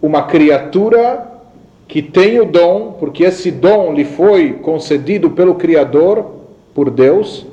[0.00, 1.30] uma criatura
[1.86, 6.26] que tem o dom, porque esse dom lhe foi concedido pelo Criador,
[6.74, 7.46] por Deus,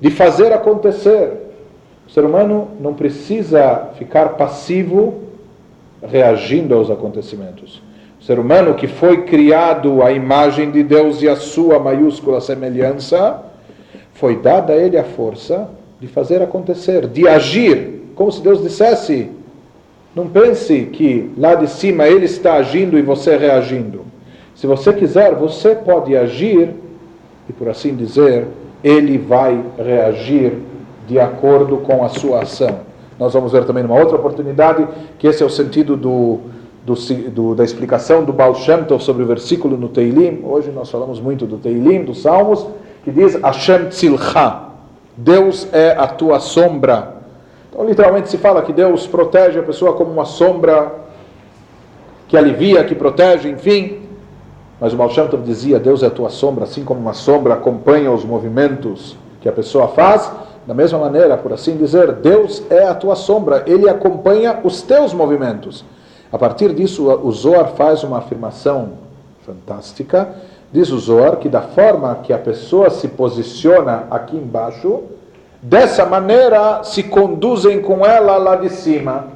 [0.00, 1.32] de fazer acontecer.
[2.06, 5.22] O ser humano não precisa ficar passivo
[6.02, 7.82] reagindo aos acontecimentos.
[8.20, 13.42] O ser humano que foi criado à imagem de Deus e a sua maiúscula semelhança,
[14.12, 15.68] foi dada a ele a força
[16.02, 19.28] de fazer acontecer, de agir, como se Deus dissesse:
[20.16, 24.00] não pense que lá de cima ele está agindo e você reagindo.
[24.56, 26.70] Se você quiser, você pode agir
[27.48, 28.48] e, por assim dizer,
[28.82, 30.54] ele vai reagir
[31.06, 32.80] de acordo com a sua ação.
[33.16, 34.84] Nós vamos ver também numa outra oportunidade
[35.20, 36.40] que esse é o sentido do
[36.84, 36.94] do,
[37.30, 40.40] do, da explicação do Baal Shem Tov sobre o versículo no Teilim.
[40.42, 42.66] Hoje nós falamos muito do Teilim, dos Salmos,
[43.04, 44.71] que diz Hashem Tzilcha.
[45.16, 47.16] Deus é a tua sombra.
[47.70, 50.92] Então, literalmente se fala que Deus protege a pessoa como uma sombra
[52.28, 54.02] que alivia, que protege, enfim.
[54.80, 58.24] Mas o Tov dizia: Deus é a tua sombra, assim como uma sombra acompanha os
[58.24, 60.30] movimentos que a pessoa faz.
[60.66, 65.12] Da mesma maneira, por assim dizer, Deus é a tua sombra, ele acompanha os teus
[65.12, 65.84] movimentos.
[66.32, 68.90] A partir disso, o Zohar faz uma afirmação
[69.44, 70.28] fantástica.
[70.72, 75.02] Diz o Zohar que da forma que a pessoa se posiciona aqui embaixo,
[75.60, 79.26] dessa maneira se conduzem com ela lá de cima.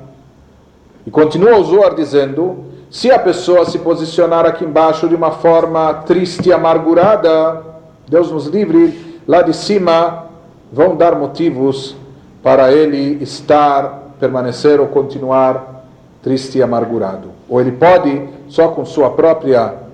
[1.07, 5.93] E continua o Zohar dizendo: se a pessoa se posicionar aqui embaixo de uma forma
[6.07, 7.63] triste e amargurada,
[8.09, 10.25] Deus nos livre, lá de cima
[10.73, 11.95] vão dar motivos
[12.43, 15.85] para ele estar, permanecer ou continuar
[16.23, 17.29] triste e amargurado.
[17.49, 19.86] Ou ele pode, só com sua própria,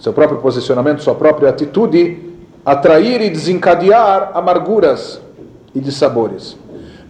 [0.00, 2.18] seu próprio posicionamento, sua própria atitude,
[2.64, 5.20] atrair e desencadear amarguras
[5.74, 6.56] e dissabores.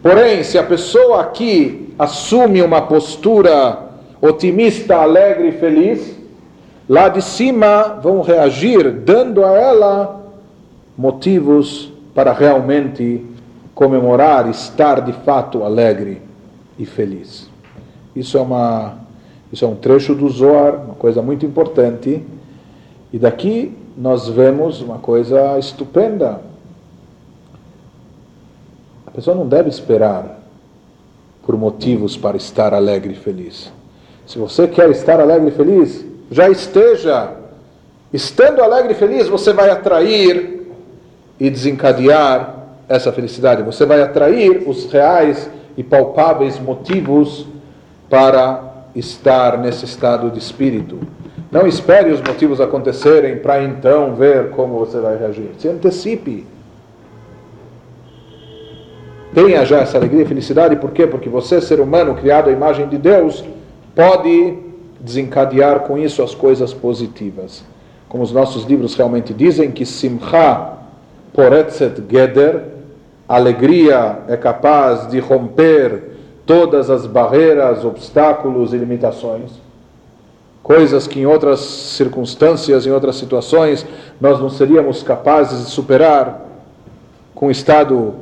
[0.03, 3.89] Porém, se a pessoa aqui assume uma postura
[4.21, 6.17] otimista, alegre e feliz,
[6.89, 10.21] lá de cima vão reagir, dando a ela
[10.97, 13.25] motivos para realmente
[13.75, 16.21] comemorar, estar de fato alegre
[16.79, 17.49] e feliz.
[18.15, 18.99] Isso é, uma,
[19.53, 22.23] isso é um trecho do Zohar, uma coisa muito importante.
[23.13, 26.41] E daqui nós vemos uma coisa estupenda.
[29.07, 30.39] A pessoa não deve esperar
[31.45, 33.73] por motivos para estar alegre e feliz.
[34.27, 37.33] Se você quer estar alegre e feliz, já esteja.
[38.13, 40.67] Estando alegre e feliz, você vai atrair
[41.41, 43.63] e desencadear essa felicidade.
[43.63, 47.47] Você vai atrair os reais e palpáveis motivos
[48.11, 50.99] para estar nesse estado de espírito.
[51.51, 55.51] Não espere os motivos acontecerem para então ver como você vai reagir.
[55.59, 56.47] Se antecipe.
[59.35, 61.07] Tenha já essa alegria e felicidade, por quê?
[61.07, 63.45] Porque você, ser humano, criado à imagem de Deus,
[63.95, 64.59] pode
[65.01, 67.65] desencadear com isso as coisas positivas.
[68.09, 70.73] Como os nossos livros realmente dizem, que Simcha
[71.33, 72.63] Poretzet Geder,
[73.29, 76.03] alegria é capaz de romper
[76.47, 79.53] todas as barreiras, obstáculos e limitações,
[80.69, 83.87] coisas que em outras circunstâncias, em outras situações,
[84.21, 86.45] nós não seríamos capazes de superar,
[87.35, 88.13] com estado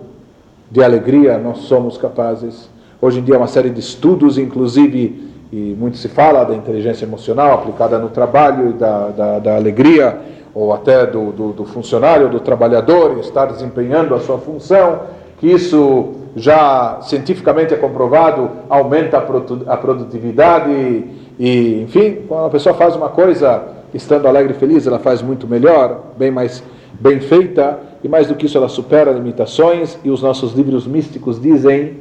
[0.70, 2.70] de alegria nós somos capazes.
[3.02, 7.52] Hoje em dia, uma série de estudos, inclusive, e muito se fala da inteligência emocional
[7.54, 10.16] aplicada no trabalho da, da, da alegria,
[10.54, 15.00] ou até do, do, do funcionário, do trabalhador, estar desempenhando a sua função,
[15.40, 22.96] que isso já cientificamente é comprovado, aumenta a produtividade e, enfim, quando a pessoa faz
[22.96, 26.62] uma coisa estando alegre e feliz, ela faz muito melhor, bem mais
[26.98, 31.40] bem feita, e mais do que isso, ela supera limitações, e os nossos livros místicos
[31.40, 31.98] dizem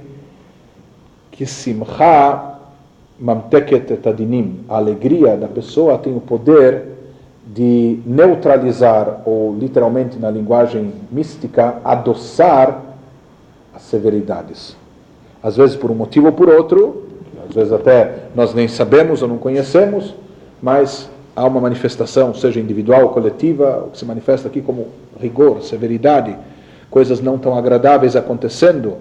[1.32, 2.54] que Simcha
[3.20, 6.84] mamteket etadinim, a alegria da pessoa tem o poder
[7.48, 12.82] de neutralizar, ou literalmente na linguagem mística, adoçar
[13.74, 14.76] as severidades.
[15.44, 17.05] Às vezes por um motivo ou por outro,
[17.50, 20.14] às vezes até nós nem sabemos ou não conhecemos,
[20.62, 24.88] mas há uma manifestação, seja individual ou coletiva, que se manifesta aqui como
[25.20, 26.36] rigor, severidade,
[26.90, 28.98] coisas não tão agradáveis acontecendo.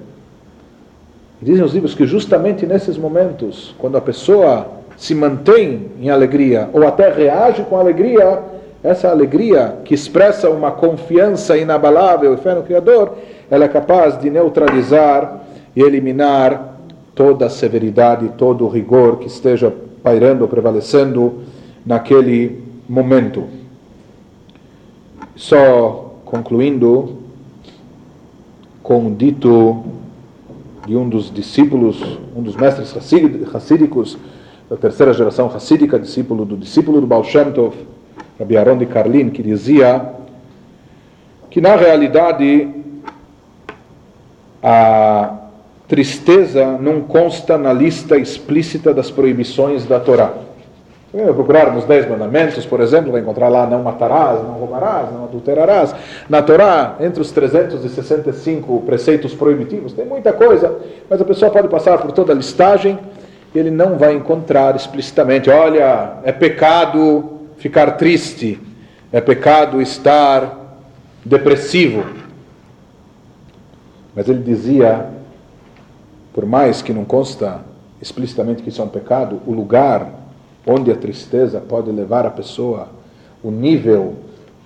[1.40, 4.66] Dizem os livros que justamente nesses momentos, quando a pessoa
[4.96, 8.40] se mantém em alegria ou até reage com alegria,
[8.82, 13.16] essa alegria que expressa uma confiança inabalável e fé no Criador,
[13.50, 15.40] ela é capaz de neutralizar
[15.74, 16.73] e eliminar
[17.14, 19.72] toda a severidade, todo o rigor que esteja
[20.02, 21.42] pairando, prevalecendo
[21.84, 23.44] naquele momento.
[25.36, 27.18] Só concluindo
[28.82, 29.84] com um dito
[30.86, 32.02] de um dos discípulos,
[32.36, 32.92] um dos mestres
[33.50, 34.18] racídicos
[34.68, 37.74] da terceira geração racídica, discípulo do discípulo do Baal Shem Tov,
[38.38, 40.10] Rabbi Aaron de Karlin, que dizia
[41.50, 42.68] que na realidade
[44.62, 45.43] a
[45.88, 50.32] tristeza não consta na lista explícita das proibições da Torá.
[51.14, 55.24] Se procurar nos Dez Mandamentos, por exemplo, vai encontrar lá não matarás, não roubarás, não
[55.24, 55.94] adulterarás.
[56.28, 60.76] Na Torá, entre os 365 preceitos proibitivos, tem muita coisa,
[61.08, 62.98] mas a pessoa pode passar por toda a listagem
[63.54, 68.60] e ele não vai encontrar explicitamente: olha, é pecado ficar triste,
[69.12, 70.80] é pecado estar
[71.24, 72.04] depressivo.
[74.16, 75.06] Mas ele dizia,
[76.34, 77.60] por mais que não consta
[78.02, 80.10] explicitamente que isso é um pecado, o lugar
[80.66, 82.88] onde a tristeza pode levar a pessoa,
[83.42, 84.14] o nível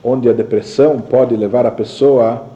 [0.02, 2.46] onde a depressão pode levar a pessoa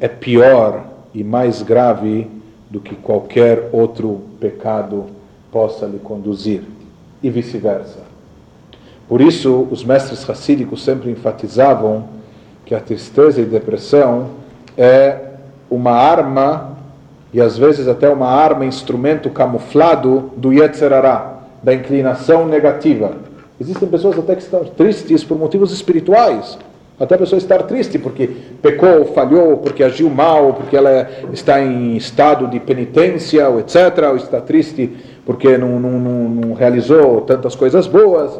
[0.00, 2.30] é pior e mais grave
[2.70, 5.06] do que qualquer outro pecado
[5.50, 6.62] possa lhe conduzir,
[7.22, 7.98] e vice-versa.
[9.08, 12.04] Por isso, os mestres racídicos sempre enfatizavam
[12.64, 14.28] que a tristeza e depressão
[14.76, 15.18] é
[15.68, 16.69] uma arma,
[17.32, 23.12] e às vezes até uma arma, instrumento camuflado do Yetzerará, da inclinação negativa.
[23.60, 26.58] Existem pessoas até que estão tristes por motivos espirituais.
[26.98, 28.28] Até a pessoa estar triste porque
[28.60, 33.76] pecou, falhou, porque agiu mal, porque ela está em estado de penitência, ou etc.
[34.10, 34.90] Ou está triste
[35.24, 38.38] porque não, não, não, realizou tantas coisas boas.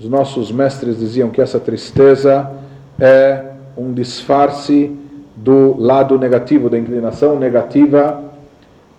[0.00, 2.50] Os nossos mestres diziam que essa tristeza
[2.98, 3.44] é
[3.76, 4.90] um disfarce
[5.34, 8.22] do lado negativo, da inclinação negativa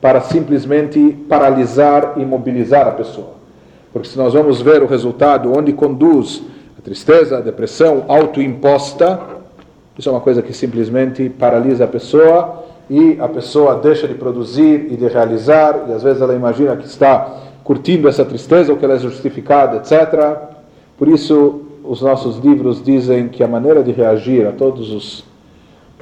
[0.02, 3.34] para simplesmente paralisar e imobilizar a pessoa.
[3.94, 6.42] Porque se nós vamos ver o resultado onde conduz
[6.78, 9.20] a tristeza, a depressão autoimposta,
[9.98, 14.88] isso é uma coisa que simplesmente paralisa a pessoa e a pessoa deixa de produzir
[14.92, 18.84] e de realizar, e às vezes ela imagina que está curtindo essa tristeza ou que
[18.84, 20.38] ela é justificada, etc.
[20.98, 25.24] Por isso, os nossos livros dizem que a maneira de reagir a todos os,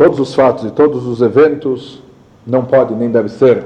[0.02, 2.02] todos os fatos e todos os eventos
[2.48, 3.64] não pode nem deve ser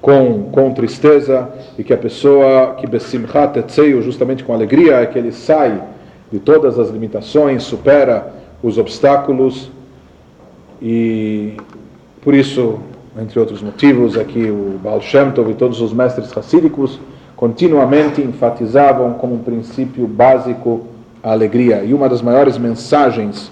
[0.00, 5.18] com, com tristeza e que a pessoa que besimchat etzeio, justamente com alegria, é que
[5.18, 5.82] ele sai
[6.30, 9.68] de todas as limitações, supera os obstáculos
[10.80, 11.56] e
[12.22, 12.78] por isso,
[13.20, 17.00] entre outros motivos, é o Baal Shem Tov e todos os mestres racídicos
[17.34, 20.86] continuamente enfatizavam como um princípio básico
[21.20, 21.82] a alegria.
[21.82, 23.50] E uma das maiores mensagens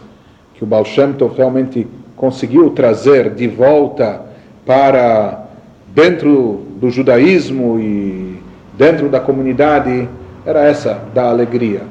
[0.63, 4.23] que o Baal Shem Tov realmente conseguiu trazer de volta
[4.65, 5.45] para
[5.89, 8.41] dentro do judaísmo e
[8.79, 10.09] dentro da comunidade
[10.47, 11.83] era essa da alegria,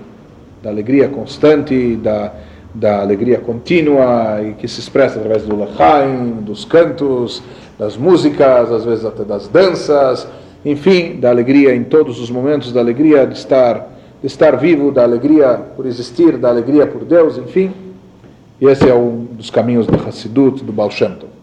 [0.64, 2.32] da alegria constante, da,
[2.74, 7.44] da alegria contínua e que se expressa através do lachaim, dos cantos,
[7.78, 10.26] das músicas, às vezes até das danças,
[10.64, 13.90] enfim, da alegria em todos os momentos, da alegria de estar
[14.22, 17.91] de estar vivo, da alegria por existir, da alegria por Deus, enfim.
[18.62, 21.41] E esse é um dos caminhos do Hassidut, do Baal Shem Tov.